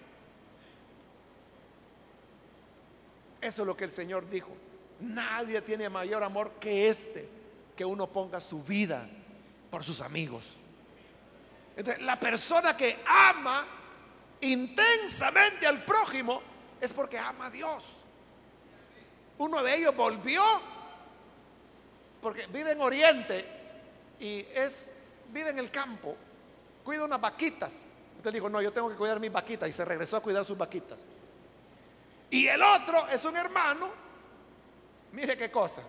Eso 3.47 3.63
es 3.63 3.69
lo 3.69 3.77
que 3.77 3.85
el 3.85 3.93
Señor 3.93 4.29
dijo. 4.29 4.49
Nadie 4.99 5.63
tiene 5.63 5.89
mayor 5.89 6.25
amor 6.25 6.55
que 6.59 6.89
este, 6.89 7.29
que 7.77 7.85
uno 7.85 8.09
ponga 8.09 8.41
su 8.41 8.61
vida 8.65 9.09
por 9.71 9.85
sus 9.85 10.01
amigos. 10.01 10.57
Entonces, 11.77 12.03
la 12.03 12.19
persona 12.19 12.77
que 12.77 12.99
ama 13.07 13.65
intensamente 14.41 15.65
al 15.65 15.85
prójimo 15.85 16.43
es 16.81 16.93
porque 16.93 17.21
ama 17.21 17.47
a 17.47 17.51
Dios. 17.51 17.85
Uno 19.39 19.63
de 19.63 19.77
ellos 19.77 19.95
volvió 19.95 20.43
porque 22.21 22.49
vive 22.49 22.73
en 22.73 22.81
Oriente 22.81 23.47
y 24.19 24.41
es, 24.55 24.93
vive 25.29 25.51
en 25.51 25.61
el 25.61 25.71
campo, 25.71 26.17
cuida 26.83 27.05
unas 27.05 27.21
vaquitas. 27.21 27.85
Usted 28.17 28.33
dijo, 28.33 28.49
no, 28.49 28.61
yo 28.61 28.73
tengo 28.73 28.91
que 28.91 28.97
cuidar 28.97 29.21
mis 29.21 29.31
vaquitas 29.31 29.69
y 29.69 29.73
se 29.73 29.85
regresó 29.85 30.17
a 30.17 30.21
cuidar 30.21 30.45
sus 30.45 30.59
vaquitas. 30.59 31.07
Y 32.31 32.47
el 32.49 32.61
otro 32.63 33.07
es 33.09 33.25
un 33.25 33.37
hermano, 33.37 33.89
mire 35.13 35.37
qué 35.37 35.51
cosa. 35.51 35.83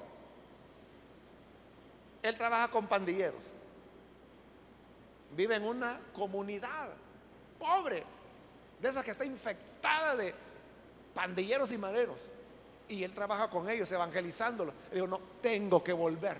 Él 2.22 2.38
trabaja 2.38 2.70
con 2.70 2.88
pandilleros. 2.88 3.54
Vive 5.36 5.56
en 5.56 5.64
una 5.64 6.00
comunidad 6.14 6.90
pobre, 7.60 8.04
de 8.80 8.90
esa 8.90 9.04
que 9.04 9.12
está 9.12 9.26
infectada 9.26 10.16
de 10.16 10.34
pandilleros 11.14 11.72
y 11.72 11.78
maderos. 11.78 12.30
Y 12.88 13.04
él 13.04 13.14
trabaja 13.14 13.50
con 13.50 13.70
ellos, 13.70 13.92
evangelizándolos. 13.92 14.74
Le 14.90 14.96
digo, 14.96 15.08
no, 15.08 15.20
tengo 15.42 15.84
que 15.84 15.94
volver. 15.94 16.38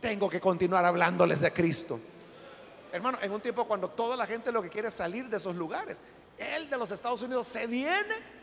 Tengo 0.00 0.28
que 0.28 0.40
continuar 0.40 0.84
hablándoles 0.84 1.40
de 1.40 1.52
Cristo. 1.52 1.98
Hermano, 2.92 3.18
en 3.20 3.32
un 3.32 3.40
tiempo 3.40 3.66
cuando 3.66 3.90
toda 3.90 4.16
la 4.16 4.26
gente 4.26 4.52
lo 4.52 4.62
que 4.62 4.68
quiere 4.68 4.88
es 4.88 4.94
salir 4.94 5.28
de 5.28 5.36
esos 5.36 5.56
lugares, 5.56 6.00
él 6.38 6.70
de 6.70 6.78
los 6.78 6.90
Estados 6.90 7.22
Unidos 7.22 7.46
se 7.46 7.66
viene 7.66 8.37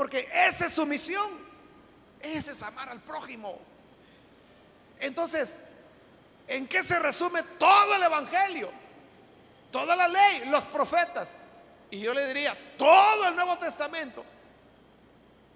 porque 0.00 0.26
esa 0.32 0.64
es 0.64 0.72
su 0.72 0.86
misión. 0.86 1.30
Ese 2.22 2.52
es 2.52 2.62
amar 2.62 2.88
al 2.88 3.00
prójimo. 3.00 3.58
Entonces, 4.98 5.60
¿en 6.48 6.66
qué 6.66 6.82
se 6.82 6.98
resume 6.98 7.42
todo 7.58 7.96
el 7.96 8.02
Evangelio? 8.04 8.70
Toda 9.70 9.94
la 9.94 10.08
ley, 10.08 10.46
los 10.46 10.64
profetas. 10.68 11.36
Y 11.90 12.00
yo 12.00 12.14
le 12.14 12.26
diría, 12.28 12.56
todo 12.78 13.28
el 13.28 13.36
Nuevo 13.36 13.58
Testamento. 13.58 14.24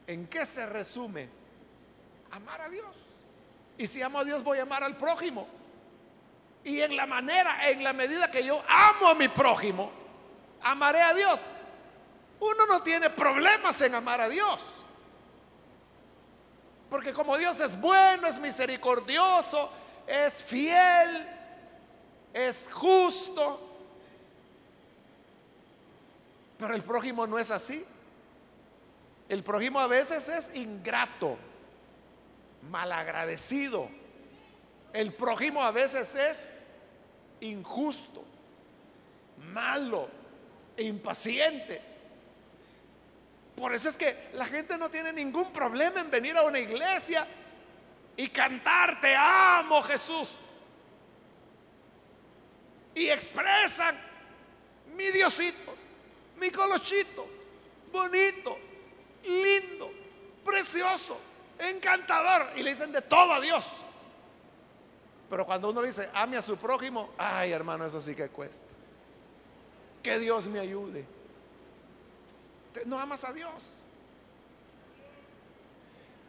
¿En 0.06 0.26
qué 0.26 0.44
se 0.44 0.66
resume? 0.66 1.26
Amar 2.32 2.60
a 2.60 2.68
Dios. 2.68 2.94
Y 3.78 3.86
si 3.86 4.02
amo 4.02 4.18
a 4.18 4.24
Dios, 4.24 4.44
voy 4.44 4.58
a 4.58 4.64
amar 4.64 4.84
al 4.84 4.98
prójimo. 4.98 5.48
Y 6.64 6.82
en 6.82 6.94
la 6.96 7.06
manera, 7.06 7.70
en 7.70 7.82
la 7.82 7.94
medida 7.94 8.30
que 8.30 8.44
yo 8.44 8.62
amo 8.68 9.08
a 9.08 9.14
mi 9.14 9.28
prójimo, 9.28 9.90
amaré 10.60 11.00
a 11.00 11.14
Dios. 11.14 11.46
Uno 12.44 12.66
no 12.66 12.82
tiene 12.82 13.08
problemas 13.08 13.80
en 13.80 13.94
amar 13.94 14.20
a 14.20 14.28
Dios. 14.28 14.60
Porque 16.90 17.10
como 17.14 17.38
Dios 17.38 17.58
es 17.60 17.80
bueno, 17.80 18.26
es 18.26 18.38
misericordioso, 18.38 19.70
es 20.06 20.42
fiel, 20.42 21.26
es 22.34 22.68
justo. 22.70 23.60
Pero 26.58 26.74
el 26.74 26.82
prójimo 26.82 27.26
no 27.26 27.38
es 27.38 27.50
así. 27.50 27.82
El 29.30 29.42
prójimo 29.42 29.80
a 29.80 29.86
veces 29.86 30.28
es 30.28 30.54
ingrato, 30.54 31.38
malagradecido. 32.70 33.88
El 34.92 35.14
prójimo 35.14 35.62
a 35.62 35.70
veces 35.70 36.14
es 36.14 36.50
injusto, 37.40 38.22
malo, 39.50 40.10
impaciente. 40.76 41.93
Por 43.56 43.74
eso 43.74 43.88
es 43.88 43.96
que 43.96 44.30
la 44.34 44.46
gente 44.46 44.76
no 44.76 44.90
tiene 44.90 45.12
ningún 45.12 45.52
problema 45.52 46.00
en 46.00 46.10
venir 46.10 46.36
a 46.36 46.42
una 46.42 46.58
iglesia 46.58 47.26
y 48.16 48.28
cantar, 48.28 49.00
te 49.00 49.14
amo 49.14 49.80
Jesús. 49.82 50.30
Y 52.94 53.08
expresan, 53.08 53.96
mi 54.96 55.06
Diosito, 55.10 55.74
mi 56.36 56.50
colochito, 56.50 57.26
bonito, 57.92 58.58
lindo, 59.24 59.90
precioso, 60.44 61.20
encantador. 61.58 62.50
Y 62.56 62.62
le 62.62 62.70
dicen 62.70 62.92
de 62.92 63.02
todo 63.02 63.32
a 63.32 63.40
Dios. 63.40 63.66
Pero 65.30 65.46
cuando 65.46 65.70
uno 65.70 65.82
dice, 65.82 66.08
ame 66.12 66.36
a 66.36 66.42
su 66.42 66.56
prójimo, 66.56 67.10
ay 67.18 67.52
hermano, 67.52 67.86
eso 67.86 68.00
sí 68.00 68.14
que 68.14 68.28
cuesta. 68.28 68.66
Que 70.02 70.18
Dios 70.18 70.46
me 70.46 70.60
ayude. 70.60 71.04
No 72.84 72.98
amas 72.98 73.24
a 73.24 73.32
Dios. 73.32 73.84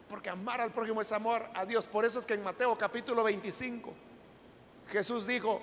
Porque 0.08 0.30
amar 0.30 0.60
al 0.60 0.72
prójimo 0.72 1.00
es 1.00 1.10
amor 1.12 1.48
a 1.54 1.64
Dios. 1.64 1.86
Por 1.86 2.04
eso 2.04 2.18
es 2.18 2.26
que 2.26 2.34
en 2.34 2.42
Mateo 2.42 2.76
capítulo 2.78 3.24
25 3.24 3.92
Jesús 4.88 5.26
dijo, 5.26 5.60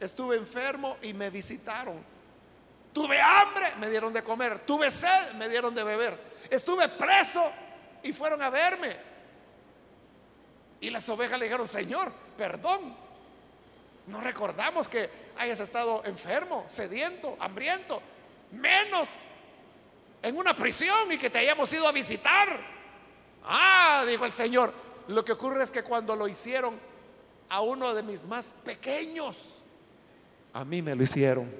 estuve 0.00 0.36
enfermo 0.36 0.96
y 1.02 1.12
me 1.12 1.30
visitaron. 1.30 2.02
Tuve 2.92 3.20
hambre, 3.20 3.74
me 3.78 3.90
dieron 3.90 4.12
de 4.12 4.22
comer. 4.22 4.64
Tuve 4.66 4.90
sed, 4.90 5.32
me 5.34 5.48
dieron 5.48 5.74
de 5.74 5.84
beber. 5.84 6.18
Estuve 6.50 6.88
preso 6.88 7.50
y 8.02 8.12
fueron 8.12 8.42
a 8.42 8.50
verme. 8.50 8.96
Y 10.80 10.90
las 10.90 11.08
ovejas 11.08 11.38
le 11.38 11.46
dijeron, 11.46 11.66
Señor, 11.66 12.12
perdón. 12.36 12.94
No 14.06 14.20
recordamos 14.20 14.88
que 14.88 15.08
hayas 15.38 15.60
estado 15.60 16.04
enfermo, 16.04 16.64
sediento, 16.66 17.36
hambriento. 17.40 18.02
Menos 18.52 19.18
en 20.22 20.36
una 20.36 20.54
prisión 20.54 21.12
y 21.12 21.18
que 21.18 21.30
te 21.30 21.38
hayamos 21.38 21.72
ido 21.72 21.86
a 21.86 21.92
visitar. 21.92 22.48
Ah, 23.44 24.04
dijo 24.08 24.24
el 24.24 24.32
Señor, 24.32 24.72
lo 25.08 25.24
que 25.24 25.32
ocurre 25.32 25.62
es 25.62 25.70
que 25.70 25.82
cuando 25.82 26.16
lo 26.16 26.26
hicieron 26.26 26.78
a 27.48 27.60
uno 27.60 27.92
de 27.92 28.02
mis 28.02 28.24
más 28.24 28.52
pequeños, 28.64 29.62
a 30.54 30.64
mí 30.64 30.80
me 30.80 30.94
lo 30.94 31.02
hicieron. 31.02 31.52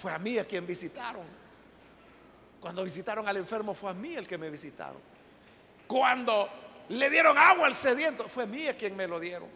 Fue 0.00 0.12
a 0.12 0.18
mí 0.18 0.38
a 0.38 0.46
quien 0.46 0.66
visitaron. 0.66 1.24
Cuando 2.60 2.84
visitaron 2.84 3.28
al 3.28 3.36
enfermo 3.36 3.74
fue 3.74 3.90
a 3.90 3.94
mí 3.94 4.14
el 4.14 4.26
que 4.26 4.38
me 4.38 4.48
visitaron. 4.48 5.00
Cuando 5.86 6.48
le 6.88 7.10
dieron 7.10 7.36
agua 7.36 7.66
al 7.66 7.74
sediento, 7.74 8.28
fue 8.28 8.44
a 8.44 8.46
mí 8.46 8.68
a 8.68 8.76
quien 8.76 8.96
me 8.96 9.06
lo 9.06 9.20
dieron. 9.20 9.48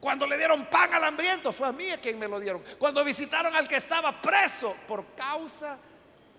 Cuando 0.00 0.26
le 0.26 0.36
dieron 0.36 0.66
pan 0.66 0.92
al 0.94 1.04
hambriento, 1.04 1.52
fue 1.52 1.68
a 1.68 1.72
mí 1.72 1.90
a 1.90 2.00
quien 2.00 2.18
me 2.18 2.28
lo 2.28 2.38
dieron. 2.38 2.62
Cuando 2.78 3.02
visitaron 3.04 3.54
al 3.54 3.66
que 3.66 3.76
estaba 3.76 4.20
preso 4.20 4.76
por 4.86 5.04
causa 5.14 5.78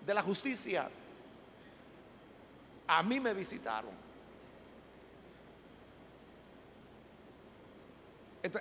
de 0.04 0.14
la 0.14 0.22
justicia, 0.22 0.88
a 2.86 3.02
mí 3.02 3.20
me 3.20 3.34
visitaron. 3.34 4.08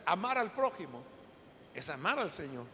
amar 0.06 0.38
al 0.38 0.52
prójimo 0.52 1.02
es 1.74 1.90
amar 1.90 2.20
al 2.20 2.32
Señor. 2.32 2.66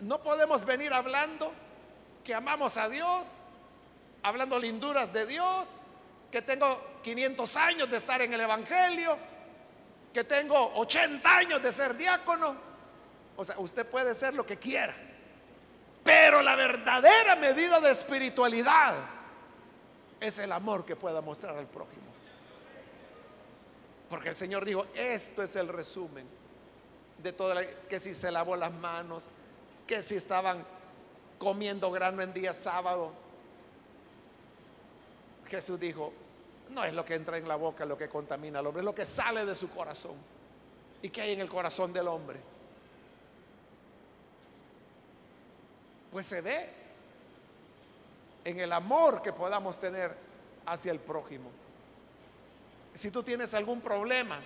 no 0.00 0.22
podemos 0.22 0.64
venir 0.64 0.92
hablando 0.92 1.52
que 2.22 2.34
amamos 2.34 2.78
a 2.78 2.88
Dios, 2.88 3.34
hablando 4.22 4.58
linduras 4.58 5.12
de 5.12 5.26
Dios, 5.26 5.74
que 6.30 6.40
tengo 6.40 6.80
500 7.02 7.56
años 7.56 7.90
de 7.90 7.96
estar 7.98 8.22
en 8.22 8.32
el 8.32 8.40
Evangelio, 8.40 9.18
que 10.14 10.22
tengo 10.22 10.72
80 10.76 11.36
años 11.36 11.60
de 11.60 11.72
ser 11.72 11.96
diácono. 11.96 12.54
O 13.36 13.44
sea, 13.44 13.58
usted 13.58 13.84
puede 13.84 14.14
ser 14.14 14.32
lo 14.32 14.46
que 14.46 14.56
quiera. 14.56 14.94
Pero 16.04 16.40
la 16.40 16.54
verdadera 16.54 17.34
medida 17.34 17.80
de 17.80 17.90
espiritualidad 17.90 18.94
es 20.20 20.38
el 20.38 20.52
amor 20.52 20.84
que 20.84 20.94
pueda 20.94 21.20
mostrar 21.20 21.58
al 21.58 21.66
prójimo. 21.66 22.04
Porque 24.08 24.28
el 24.28 24.34
Señor 24.36 24.64
dijo, 24.64 24.86
esto 24.94 25.42
es 25.42 25.56
el 25.56 25.66
resumen 25.66 26.26
de 27.18 27.32
todo, 27.32 27.54
que 27.88 27.98
si 27.98 28.14
se 28.14 28.30
lavó 28.30 28.54
las 28.54 28.72
manos, 28.72 29.24
que 29.84 30.00
si 30.00 30.14
estaban 30.14 30.64
comiendo 31.38 31.90
grano 31.90 32.22
en 32.22 32.32
día 32.32 32.54
sábado. 32.54 33.12
Jesús 35.48 35.80
dijo, 35.80 36.12
no 36.70 36.84
es 36.84 36.94
lo 36.94 37.04
que 37.04 37.14
entra 37.14 37.36
en 37.36 37.46
la 37.46 37.56
boca 37.56 37.84
lo 37.84 37.96
que 37.96 38.08
contamina 38.08 38.58
al 38.58 38.66
hombre, 38.66 38.80
es 38.80 38.84
lo 38.84 38.94
que 38.94 39.04
sale 39.06 39.44
de 39.44 39.54
su 39.54 39.70
corazón. 39.70 40.16
¿Y 41.02 41.10
qué 41.10 41.22
hay 41.22 41.32
en 41.32 41.40
el 41.40 41.48
corazón 41.48 41.92
del 41.92 42.08
hombre? 42.08 42.40
Pues 46.10 46.26
se 46.26 46.40
ve 46.40 46.70
en 48.44 48.60
el 48.60 48.72
amor 48.72 49.20
que 49.20 49.32
podamos 49.32 49.78
tener 49.78 50.16
hacia 50.66 50.92
el 50.92 51.00
prójimo. 51.00 51.50
Si 52.94 53.10
tú 53.10 53.22
tienes 53.22 53.52
algún 53.54 53.80
problema, 53.80 54.40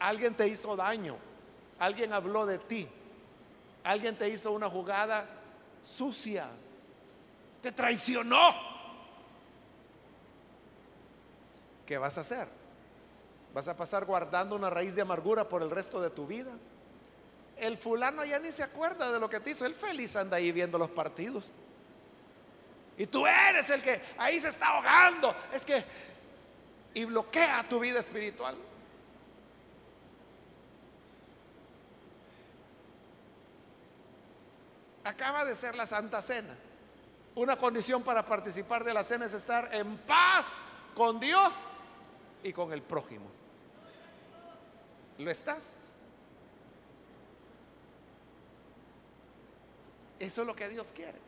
alguien 0.00 0.34
te 0.34 0.48
hizo 0.48 0.76
daño, 0.76 1.16
alguien 1.78 2.12
habló 2.12 2.44
de 2.44 2.58
ti, 2.58 2.88
alguien 3.84 4.16
te 4.18 4.28
hizo 4.28 4.52
una 4.52 4.68
jugada 4.68 5.26
sucia, 5.82 6.48
te 7.62 7.72
traicionó 7.72 8.75
¿qué 11.86 11.96
vas 11.96 12.18
a 12.18 12.22
hacer? 12.22 12.48
¿Vas 13.54 13.68
a 13.68 13.76
pasar 13.76 14.04
guardando 14.04 14.54
una 14.54 14.68
raíz 14.68 14.94
de 14.94 15.00
amargura 15.00 15.48
por 15.48 15.62
el 15.62 15.70
resto 15.70 16.00
de 16.00 16.10
tu 16.10 16.26
vida? 16.26 16.50
El 17.56 17.78
fulano 17.78 18.24
ya 18.24 18.38
ni 18.38 18.52
se 18.52 18.62
acuerda 18.62 19.10
de 19.10 19.18
lo 19.18 19.30
que 19.30 19.40
te 19.40 19.50
hizo. 19.50 19.64
Él 19.64 19.74
feliz 19.74 20.14
anda 20.16 20.36
ahí 20.36 20.52
viendo 20.52 20.76
los 20.76 20.90
partidos. 20.90 21.50
Y 22.98 23.06
tú 23.06 23.26
eres 23.26 23.70
el 23.70 23.80
que 23.80 24.02
ahí 24.18 24.38
se 24.38 24.48
está 24.48 24.68
ahogando. 24.68 25.34
Es 25.52 25.64
que... 25.64 25.82
Y 26.92 27.04
bloquea 27.04 27.66
tu 27.68 27.78
vida 27.78 28.00
espiritual. 28.00 28.56
Acaba 35.04 35.44
de 35.44 35.54
ser 35.54 35.76
la 35.76 35.86
Santa 35.86 36.20
Cena. 36.20 36.56
Una 37.34 37.56
condición 37.56 38.02
para 38.02 38.24
participar 38.24 38.82
de 38.82 38.94
la 38.94 39.04
cena 39.04 39.26
es 39.26 39.34
estar 39.34 39.74
en 39.74 39.98
paz 39.98 40.58
con 40.94 41.20
Dios 41.20 41.64
y 42.46 42.52
con 42.52 42.72
el 42.72 42.80
prójimo. 42.82 43.26
¿Lo 45.18 45.30
estás? 45.30 45.94
Eso 50.18 50.40
es 50.42 50.46
lo 50.46 50.54
que 50.54 50.68
Dios 50.68 50.92
quiere. 50.92 51.18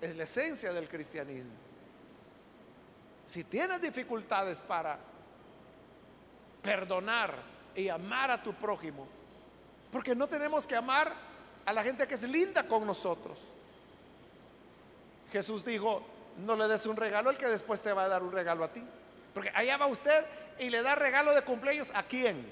Es 0.00 0.14
la 0.14 0.24
esencia 0.24 0.72
del 0.72 0.88
cristianismo. 0.88 1.52
Si 3.24 3.44
tienes 3.44 3.80
dificultades 3.80 4.60
para 4.60 4.98
perdonar 6.60 7.34
y 7.74 7.88
amar 7.88 8.30
a 8.30 8.42
tu 8.42 8.52
prójimo, 8.52 9.06
porque 9.90 10.14
no 10.14 10.28
tenemos 10.28 10.66
que 10.66 10.76
amar 10.76 11.12
a 11.64 11.72
la 11.72 11.82
gente 11.82 12.06
que 12.06 12.14
es 12.14 12.22
linda 12.24 12.66
con 12.66 12.86
nosotros. 12.86 13.38
Jesús 15.30 15.64
dijo, 15.64 16.02
no 16.44 16.56
le 16.56 16.68
des 16.68 16.84
un 16.86 16.96
regalo 16.96 17.30
al 17.30 17.38
que 17.38 17.46
después 17.46 17.80
te 17.80 17.92
va 17.92 18.04
a 18.04 18.08
dar 18.08 18.22
un 18.22 18.32
regalo 18.32 18.64
a 18.64 18.72
ti. 18.72 18.82
Porque 19.32 19.50
allá 19.54 19.76
va 19.76 19.86
usted 19.86 20.24
y 20.58 20.70
le 20.70 20.82
da 20.82 20.94
regalo 20.94 21.34
de 21.34 21.42
cumpleaños 21.42 21.90
a 21.94 22.02
quién? 22.02 22.46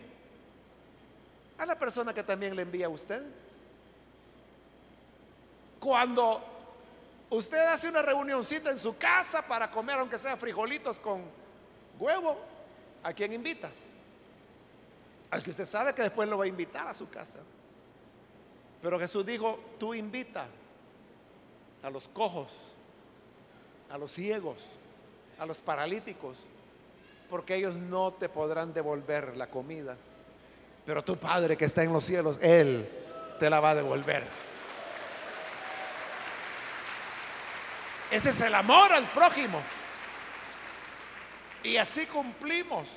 A 1.59 1.67
la 1.67 1.79
persona 1.79 2.15
que 2.15 2.23
también 2.23 2.57
le 2.57 2.63
envía 2.63 2.87
a 2.87 2.89
usted. 2.89 3.23
Cuando 5.79 6.43
usted 7.31 7.67
hace 7.67 7.89
una 7.89 8.03
reunioncita 8.03 8.71
en 8.71 8.79
su 8.79 8.97
casa 8.97 9.43
para 9.43 9.71
comer, 9.71 9.99
aunque 9.99 10.19
sea 10.19 10.37
frijolitos 10.37 10.99
con 10.99 11.23
huevo, 11.99 12.39
¿a 13.03 13.13
quién 13.13 13.33
invita? 13.33 13.71
Al 15.31 15.43
que 15.43 15.51
usted 15.51 15.65
sabe 15.65 15.95
que 15.95 16.03
después 16.03 16.29
lo 16.29 16.39
va 16.39 16.45
a 16.45 16.49
invitar 16.49 16.89
a 16.89 16.95
su 16.95 17.09
casa. 17.09 17.39
Pero 18.83 18.99
Jesús 18.99 19.25
dijo, 19.25 19.61
tú 19.79 19.95
invita 19.95 20.47
a 21.83 21.91
los 21.91 22.09
cojos, 22.09 22.53
a 23.91 23.99
los 23.99 24.13
ciegos, 24.13 24.59
a 25.39 25.47
los 25.47 25.61
paralíticos, 25.61 26.39
porque 27.31 27.55
ellos 27.55 27.77
no 27.77 28.13
te 28.13 28.29
podrán 28.29 28.75
devolver 28.75 29.37
la 29.37 29.47
comida. 29.47 29.97
Pero 30.85 31.05
tu 31.05 31.17
Padre 31.17 31.57
que 31.57 31.65
está 31.65 31.85
en 31.85 31.93
los 31.93 32.05
cielos, 32.05 32.39
Él 32.43 32.89
te 33.39 33.49
la 33.49 33.61
va 33.61 33.71
a 33.71 33.75
devolver. 33.77 34.27
Ese 38.11 38.31
es 38.31 38.41
el 38.41 38.55
amor 38.55 38.93
al 38.93 39.05
prójimo. 39.05 39.63
Y 41.63 41.77
así 41.77 42.07
cumplimos 42.07 42.89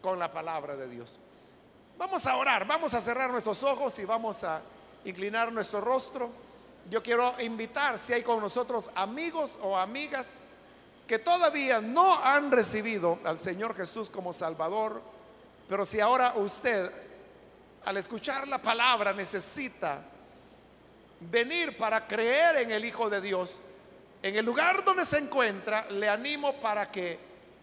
con 0.00 0.18
la 0.18 0.32
palabra 0.32 0.74
de 0.74 0.88
Dios. 0.88 1.20
Vamos 1.96 2.26
a 2.26 2.36
orar, 2.36 2.66
vamos 2.66 2.92
a 2.94 3.00
cerrar 3.00 3.30
nuestros 3.30 3.62
ojos 3.62 3.96
y 4.00 4.04
vamos 4.04 4.42
a 4.42 4.60
inclinar 5.04 5.52
nuestro 5.52 5.80
rostro. 5.80 6.30
Yo 6.90 7.00
quiero 7.00 7.40
invitar, 7.40 7.98
si 8.00 8.12
hay 8.12 8.22
con 8.22 8.40
nosotros 8.40 8.90
amigos 8.96 9.56
o 9.62 9.78
amigas 9.78 10.40
que 11.12 11.18
todavía 11.18 11.78
no 11.78 12.24
han 12.24 12.50
recibido 12.50 13.18
al 13.24 13.38
Señor 13.38 13.76
Jesús 13.76 14.08
como 14.08 14.32
Salvador, 14.32 15.02
pero 15.68 15.84
si 15.84 16.00
ahora 16.00 16.32
usted, 16.36 16.90
al 17.84 17.98
escuchar 17.98 18.48
la 18.48 18.56
palabra, 18.56 19.12
necesita 19.12 20.00
venir 21.20 21.76
para 21.76 22.06
creer 22.06 22.62
en 22.62 22.70
el 22.70 22.86
Hijo 22.86 23.10
de 23.10 23.20
Dios, 23.20 23.60
en 24.22 24.36
el 24.36 24.46
lugar 24.46 24.82
donde 24.86 25.04
se 25.04 25.18
encuentra, 25.18 25.84
le 25.90 26.08
animo 26.08 26.58
para 26.62 26.90
que 26.90 27.18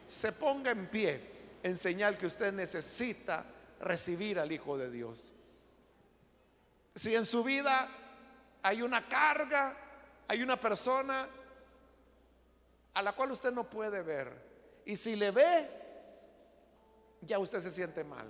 se 0.05 0.31
ponga 0.33 0.69
en 0.69 0.85
pie 0.85 1.19
en 1.63 1.75
señal 1.75 2.19
que 2.19 2.27
usted 2.27 2.53
necesita 2.53 3.43
recibir 3.81 4.37
al 4.37 4.51
Hijo 4.51 4.77
de 4.77 4.91
Dios. 4.91 5.31
Si 6.93 7.15
en 7.15 7.25
su 7.25 7.43
vida 7.43 7.89
hay 8.61 8.83
una 8.83 9.07
carga, 9.07 9.75
hay 10.27 10.43
una 10.43 10.59
persona 10.59 11.27
a 12.93 13.01
la 13.01 13.13
cual 13.13 13.31
usted 13.31 13.51
no 13.51 13.69
puede 13.69 14.01
ver, 14.01 14.31
y 14.85 14.95
si 14.95 15.15
le 15.15 15.31
ve, 15.31 15.69
ya 17.21 17.39
usted 17.39 17.59
se 17.59 17.71
siente 17.71 18.03
mal, 18.03 18.27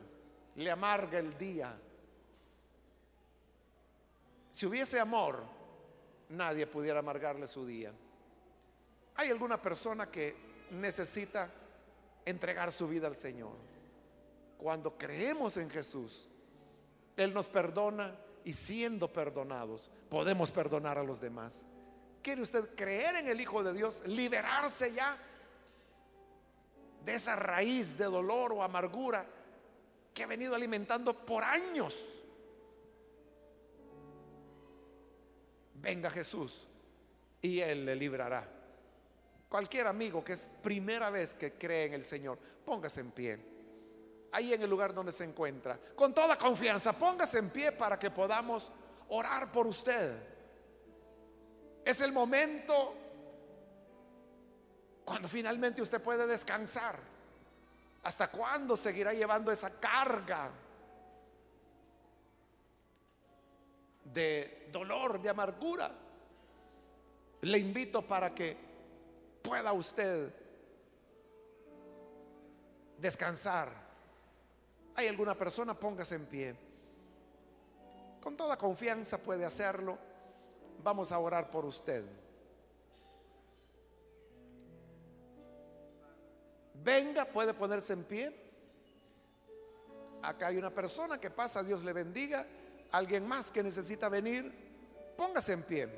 le 0.56 0.72
amarga 0.72 1.20
el 1.20 1.38
día. 1.38 1.76
Si 4.52 4.66
hubiese 4.66 5.00
amor, 5.00 5.44
nadie 6.30 6.68
pudiera 6.68 7.00
amargarle 7.00 7.48
su 7.48 7.66
día. 7.66 7.92
¿Hay 9.16 9.30
alguna 9.30 9.62
persona 9.62 10.10
que 10.10 10.36
necesita 10.72 11.50
entregar 12.26 12.72
su 12.72 12.88
vida 12.88 13.08
al 13.08 13.16
Señor? 13.16 13.56
Cuando 14.58 14.98
creemos 14.98 15.58
en 15.58 15.70
Jesús, 15.70 16.28
Él 17.16 17.34
nos 17.34 17.48
perdona 17.48 18.16
y 18.44 18.54
siendo 18.54 19.12
perdonados, 19.12 19.90
podemos 20.10 20.52
perdonar 20.52 20.98
a 20.98 21.04
los 21.04 21.22
demás. 21.22 21.64
¿Quiere 22.30 22.44
usted 22.44 22.76
creer 22.76 23.16
en 23.16 23.28
el 23.28 23.42
Hijo 23.42 23.64
de 23.64 23.74
Dios? 23.74 24.04
Liberarse 24.06 24.94
ya 24.94 25.18
de 27.04 27.16
esa 27.16 27.36
raíz 27.36 27.98
de 27.98 28.06
dolor 28.06 28.54
o 28.54 28.62
amargura 28.62 29.26
que 30.14 30.22
ha 30.22 30.28
venido 30.28 30.54
alimentando 30.54 31.26
por 31.26 31.44
años. 31.44 32.06
Venga 35.74 36.12
Jesús 36.12 36.68
y 37.42 37.62
Él 37.62 37.84
le 37.84 37.96
librará. 37.96 38.48
Cualquier 39.50 39.88
amigo 39.88 40.24
que 40.24 40.34
es 40.34 40.48
primera 40.62 41.10
vez 41.10 41.34
que 41.34 41.54
cree 41.54 41.86
en 41.86 41.96
el 41.96 42.06
Señor, 42.06 42.38
póngase 42.64 43.02
en 43.02 43.10
pie 43.10 43.40
ahí 44.34 44.54
en 44.54 44.62
el 44.62 44.70
lugar 44.70 44.94
donde 44.94 45.12
se 45.12 45.24
encuentra. 45.24 45.80
Con 45.96 46.14
toda 46.14 46.38
confianza, 46.38 46.94
póngase 46.94 47.40
en 47.40 47.50
pie 47.50 47.72
para 47.72 47.98
que 47.98 48.12
podamos 48.12 48.72
orar 49.08 49.52
por 49.52 49.66
usted. 49.66 50.29
Es 51.86 52.02
el 52.02 52.12
momento 52.12 52.96
cuando 55.06 55.28
finalmente 55.28 55.82
usted 55.82 56.02
puede 56.02 56.28
descansar. 56.28 56.98
¿Hasta 58.04 58.30
cuándo 58.30 58.76
seguirá 58.76 59.14
llevando 59.14 59.52
esa 59.52 59.80
carga 59.80 60.52
de 64.06 64.70
dolor, 64.72 65.22
de 65.22 65.30
amargura? 65.30 65.92
Le 67.42 67.58
invito 67.58 68.02
para 68.06 68.34
que 68.34 68.56
pueda 69.42 69.74
usted 69.74 70.34
descansar 72.98 73.90
¿Hay 75.00 75.08
alguna 75.08 75.34
persona? 75.34 75.74
Póngase 75.74 76.16
en 76.16 76.26
pie. 76.26 76.56
Con 78.20 78.36
toda 78.36 78.58
confianza 78.58 79.18
puede 79.18 79.46
hacerlo. 79.46 79.98
Vamos 80.84 81.12
a 81.12 81.20
orar 81.20 81.50
por 81.52 81.66
usted. 81.66 82.04
Venga, 86.84 87.26
puede 87.26 87.54
ponerse 87.54 87.94
en 87.94 88.04
pie. 88.04 88.34
Acá 90.22 90.48
hay 90.48 90.58
una 90.58 90.70
persona 90.70 91.20
que 91.20 91.30
pasa, 91.30 91.64
Dios 91.64 91.84
le 91.84 91.94
bendiga. 91.94 92.46
Alguien 92.92 93.28
más 93.28 93.52
que 93.52 93.62
necesita 93.62 94.10
venir, 94.10 94.52
póngase 95.16 95.54
en 95.54 95.64
pie. 95.64 95.90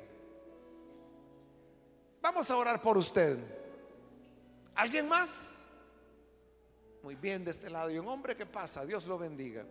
Vamos 2.20 2.50
a 2.50 2.56
orar 2.56 2.80
por 2.82 2.98
usted. 2.98 3.38
¿Alguien 4.74 5.08
más? 5.08 5.66
Muy 7.02 7.16
bien 7.16 7.44
de 7.44 7.50
este 7.50 7.68
lado. 7.68 7.90
Y 7.90 7.98
un 7.98 8.08
hombre 8.08 8.36
que 8.36 8.46
pasa, 8.46 8.86
Dios 8.86 9.06
lo 9.06 9.18
bendiga. 9.18 9.64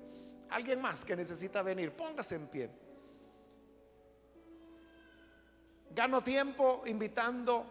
Alguien 0.49 0.81
más 0.81 1.05
que 1.05 1.15
necesita 1.15 1.61
venir, 1.61 1.91
póngase 1.91 2.35
en 2.35 2.47
pie. 2.47 2.69
Gano 5.93 6.23
tiempo 6.23 6.83
invitando 6.85 7.65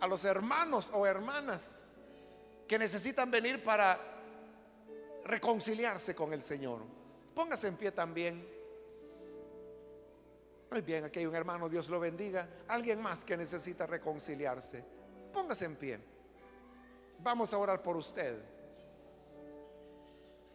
a 0.00 0.06
los 0.06 0.24
hermanos 0.24 0.90
o 0.92 1.06
hermanas 1.06 1.92
que 2.66 2.78
necesitan 2.78 3.30
venir 3.30 3.62
para 3.62 3.98
reconciliarse 5.24 6.14
con 6.14 6.32
el 6.32 6.42
Señor. 6.42 6.80
Póngase 7.34 7.68
en 7.68 7.76
pie 7.76 7.92
también. 7.92 8.48
Muy 10.70 10.80
bien, 10.80 11.04
aquí 11.04 11.18
hay 11.18 11.26
un 11.26 11.34
hermano, 11.34 11.68
Dios 11.68 11.88
lo 11.88 12.00
bendiga. 12.00 12.48
Alguien 12.68 13.00
más 13.00 13.24
que 13.24 13.36
necesita 13.36 13.86
reconciliarse. 13.86 14.84
Póngase 15.32 15.66
en 15.66 15.76
pie. 15.76 16.00
Vamos 17.18 17.52
a 17.52 17.58
orar 17.58 17.82
por 17.82 17.96
usted 17.96 18.52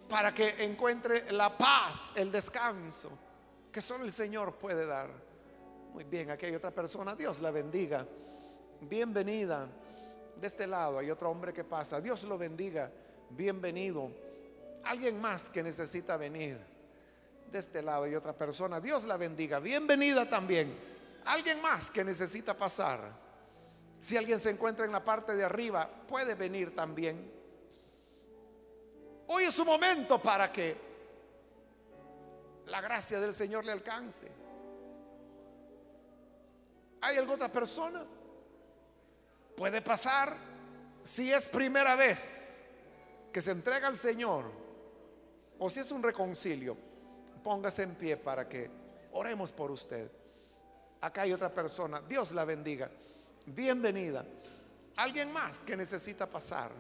para 0.10 0.34
que 0.34 0.64
encuentre 0.64 1.32
la 1.32 1.56
paz, 1.58 2.14
el 2.16 2.32
descanso 2.32 3.12
que 3.72 3.82
solo 3.82 4.06
el 4.06 4.14
Señor 4.14 4.56
puede 4.56 4.86
dar. 4.86 5.27
Muy 5.98 6.04
bien, 6.04 6.30
aquí 6.30 6.46
hay 6.46 6.54
otra 6.54 6.70
persona, 6.70 7.16
Dios 7.16 7.40
la 7.40 7.50
bendiga. 7.50 8.06
Bienvenida. 8.82 9.68
De 10.40 10.46
este 10.46 10.68
lado 10.68 11.00
hay 11.00 11.10
otro 11.10 11.32
hombre 11.32 11.52
que 11.52 11.64
pasa, 11.64 12.00
Dios 12.00 12.22
lo 12.26 12.38
bendiga. 12.38 12.92
Bienvenido. 13.32 14.12
Alguien 14.84 15.20
más 15.20 15.50
que 15.50 15.64
necesita 15.64 16.16
venir. 16.16 16.60
De 17.52 17.58
este 17.58 17.82
lado 17.82 18.04
hay 18.04 18.14
otra 18.14 18.34
persona, 18.34 18.80
Dios 18.80 19.06
la 19.06 19.18
bendiga. 19.18 19.58
Bienvenida 19.58 20.30
también. 20.30 20.72
Alguien 21.26 21.60
más 21.64 21.90
que 21.90 22.04
necesita 22.04 22.54
pasar. 22.54 23.00
Si 24.00 24.18
alguien 24.18 24.40
se 24.40 24.52
encuentra 24.52 24.86
en 24.86 24.92
la 24.92 25.04
parte 25.04 25.36
de 25.36 25.46
arriba, 25.46 25.90
puede 26.08 26.36
venir 26.36 26.76
también. 26.76 27.28
Hoy 29.30 29.46
es 29.46 29.54
su 29.56 29.66
momento 29.66 30.22
para 30.22 30.54
que 30.54 30.78
la 32.68 32.82
gracia 32.82 33.20
del 33.20 33.34
Señor 33.34 33.66
le 33.66 33.72
alcance. 33.72 34.46
¿Hay 37.08 37.16
alguna 37.16 37.36
otra 37.36 37.50
persona? 37.50 38.04
Puede 39.56 39.82
pasar 39.82 40.36
si 41.06 41.32
es 41.32 41.48
primera 41.48 41.96
vez 41.96 42.66
que 43.32 43.42
se 43.42 43.52
entrega 43.52 43.88
al 43.88 43.96
Señor 43.96 44.44
o 45.58 45.70
si 45.70 45.80
es 45.80 45.90
un 45.92 46.04
reconcilio, 46.04 46.76
póngase 47.42 47.84
en 47.84 47.96
pie 47.96 48.18
para 48.18 48.50
que 48.50 48.70
oremos 49.14 49.54
por 49.54 49.72
usted. 49.72 50.12
Acá 51.00 51.22
hay 51.22 51.32
otra 51.32 51.48
persona, 51.48 52.02
Dios 52.02 52.34
la 52.34 52.44
bendiga. 52.44 52.90
Bienvenida. 53.46 54.26
Alguien 54.98 55.32
más 55.32 55.64
que 55.64 55.78
necesita 55.78 56.26
pasar. 56.26 56.72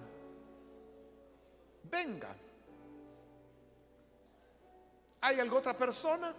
Venga. 1.89 2.35
¿Hay 5.21 5.39
alguna 5.39 5.59
otra 5.59 5.77
persona? 5.77 6.35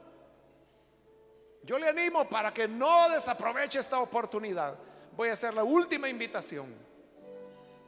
Yo 1.69 1.79
le 1.79 1.87
animo 1.87 2.27
para 2.27 2.51
que 2.51 2.67
no 2.67 3.11
desaproveche 3.11 3.79
esta 3.79 4.01
oportunidad. 4.01 4.75
Voy 5.15 5.29
a 5.29 5.35
hacer 5.35 5.53
la 5.53 5.65
última 5.65 6.09
invitación. 6.09 6.75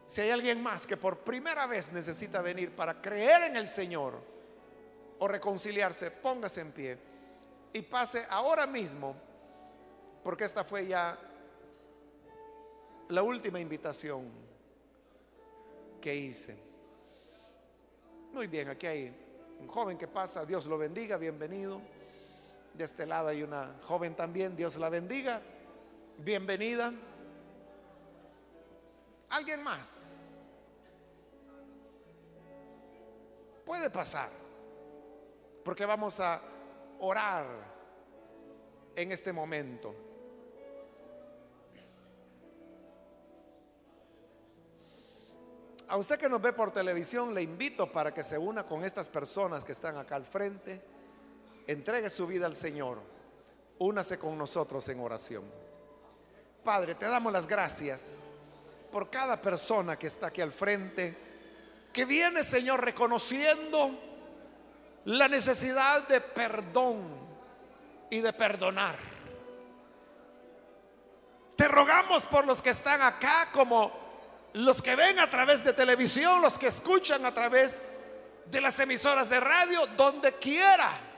Si 0.04 0.20
hay 0.20 0.28
alguien 0.28 0.62
más 0.62 0.86
que 0.86 0.98
por 0.98 1.20
primera 1.20 1.66
vez 1.66 1.90
necesita 1.90 2.42
venir 2.42 2.76
para 2.76 3.00
creer 3.00 3.44
en 3.44 3.56
el 3.56 3.66
Señor 3.66 4.20
o 5.18 5.26
reconciliarse, 5.26 6.10
póngase 6.10 6.60
en 6.60 6.72
pie 6.72 6.98
y 7.72 7.80
pase 7.80 8.26
ahora 8.28 8.66
mismo, 8.66 9.16
porque 10.22 10.44
esta 10.44 10.62
fue 10.62 10.86
ya 10.86 11.18
la 13.08 13.22
última 13.22 13.60
invitación 13.60 14.30
que 16.02 16.14
hice. 16.14 16.54
Muy 18.34 18.46
bien, 18.46 18.68
aquí 18.68 18.86
hay 18.86 19.16
un 19.58 19.68
joven 19.68 19.96
que 19.96 20.06
pasa, 20.06 20.44
Dios 20.44 20.66
lo 20.66 20.76
bendiga, 20.76 21.16
bienvenido. 21.16 21.80
De 22.74 22.84
este 22.84 23.06
lado 23.06 23.28
hay 23.28 23.42
una 23.42 23.74
joven 23.82 24.14
también, 24.14 24.56
Dios 24.56 24.76
la 24.76 24.88
bendiga, 24.88 25.42
bienvenida. 26.18 26.92
¿Alguien 29.28 29.62
más? 29.62 30.48
Puede 33.64 33.90
pasar, 33.90 34.30
porque 35.64 35.86
vamos 35.86 36.18
a 36.20 36.40
orar 36.98 37.46
en 38.96 39.12
este 39.12 39.32
momento. 39.32 39.94
A 45.90 45.96
usted 45.96 46.18
que 46.18 46.28
nos 46.28 46.40
ve 46.40 46.52
por 46.52 46.70
televisión, 46.70 47.34
le 47.34 47.42
invito 47.42 47.90
para 47.90 48.14
que 48.14 48.22
se 48.22 48.38
una 48.38 48.64
con 48.64 48.84
estas 48.84 49.08
personas 49.08 49.64
que 49.64 49.72
están 49.72 49.96
acá 49.96 50.14
al 50.16 50.24
frente. 50.24 50.80
Entregue 51.70 52.10
su 52.10 52.26
vida 52.26 52.46
al 52.46 52.56
Señor. 52.56 52.98
Únase 53.78 54.18
con 54.18 54.36
nosotros 54.36 54.88
en 54.88 54.98
oración. 54.98 55.44
Padre, 56.64 56.96
te 56.96 57.06
damos 57.06 57.32
las 57.32 57.46
gracias 57.46 58.16
por 58.90 59.08
cada 59.08 59.40
persona 59.40 59.96
que 59.96 60.08
está 60.08 60.26
aquí 60.26 60.40
al 60.40 60.50
frente, 60.50 61.16
que 61.92 62.04
viene, 62.06 62.42
Señor, 62.42 62.84
reconociendo 62.84 63.92
la 65.04 65.28
necesidad 65.28 66.08
de 66.08 66.20
perdón 66.20 67.04
y 68.10 68.18
de 68.18 68.32
perdonar. 68.32 68.96
Te 71.54 71.68
rogamos 71.68 72.26
por 72.26 72.48
los 72.48 72.60
que 72.60 72.70
están 72.70 73.00
acá 73.00 73.48
como 73.52 73.92
los 74.54 74.82
que 74.82 74.96
ven 74.96 75.20
a 75.20 75.30
través 75.30 75.62
de 75.62 75.72
televisión, 75.72 76.42
los 76.42 76.58
que 76.58 76.66
escuchan 76.66 77.24
a 77.24 77.32
través 77.32 77.94
de 78.46 78.60
las 78.60 78.76
emisoras 78.80 79.30
de 79.30 79.38
radio, 79.38 79.86
donde 79.96 80.32
quiera 80.32 81.09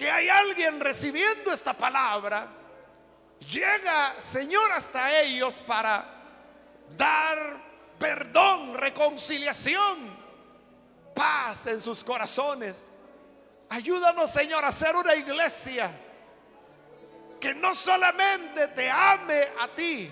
que 0.00 0.10
hay 0.10 0.30
alguien 0.30 0.80
recibiendo 0.80 1.52
esta 1.52 1.74
palabra, 1.74 2.48
llega, 3.52 4.18
Señor, 4.18 4.72
hasta 4.72 5.20
ellos 5.20 5.62
para 5.66 6.02
dar 6.96 7.60
perdón, 7.98 8.78
reconciliación, 8.78 10.16
paz 11.14 11.66
en 11.66 11.82
sus 11.82 12.02
corazones. 12.02 12.96
Ayúdanos, 13.68 14.30
Señor, 14.30 14.64
a 14.64 14.72
ser 14.72 14.96
una 14.96 15.14
iglesia 15.14 15.92
que 17.38 17.54
no 17.54 17.74
solamente 17.74 18.68
te 18.68 18.90
ame 18.90 19.48
a 19.60 19.68
ti, 19.68 20.10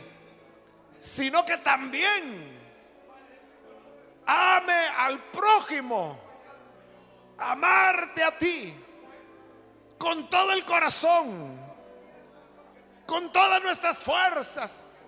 sino 0.99 1.47
que 1.47 1.57
también 1.57 2.61
ame 4.27 4.89
al 4.99 5.19
prójimo, 5.31 6.21
amarte 7.39 8.23
a 8.23 8.37
ti 8.37 8.85
con 9.99 10.31
todo 10.31 10.53
el 10.53 10.65
corazón, 10.65 11.59
con 13.07 13.33
todas 13.33 13.63
nuestras 13.63 13.99
fuerzas, 13.99 15.01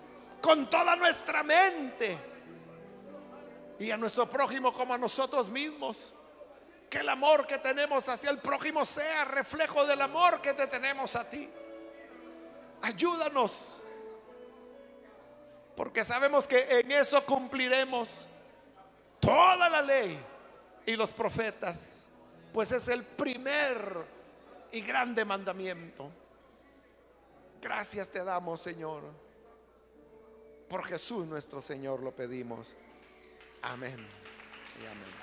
con 0.43 0.69
toda 0.69 0.97
nuestra 0.97 1.43
mente 1.43 2.19
y 3.79 3.91
a 3.91 3.97
nuestro 3.97 4.29
prójimo 4.29 4.73
como 4.73 4.95
a 4.95 4.99
nosotros 4.99 5.49
mismos. 5.49 6.15
Que 6.91 6.99
el 6.99 7.09
amor 7.09 7.47
que 7.47 7.59
tenemos 7.59 8.09
hacia 8.09 8.31
el 8.31 8.39
prójimo 8.39 8.85
sea 8.85 9.25
reflejo 9.25 9.87
del 9.87 10.01
amor 10.01 10.41
que 10.41 10.55
te 10.55 10.67
tenemos 10.67 11.15
a 11.15 11.23
ti. 11.23 11.49
Ayúdanos 12.83 13.81
porque 15.81 16.05
sabemos 16.05 16.47
que 16.47 16.81
en 16.81 16.93
eso 16.93 17.25
cumpliremos 17.25 18.11
toda 19.19 19.69
la 19.71 19.81
ley 19.81 20.23
y 20.85 20.95
los 20.95 21.13
profetas. 21.13 22.11
Pues 22.53 22.73
es 22.73 22.89
el 22.89 23.03
primer 23.03 24.05
y 24.73 24.81
grande 24.81 25.25
mandamiento. 25.25 26.11
Gracias 27.61 28.11
te 28.11 28.25
damos, 28.25 28.61
Señor. 28.61 29.03
Por 30.69 30.85
Jesús 30.85 31.27
nuestro 31.27 31.61
Señor 31.61 32.03
lo 32.03 32.13
pedimos. 32.15 32.77
Amén 33.63 34.07
amén. 34.87 35.20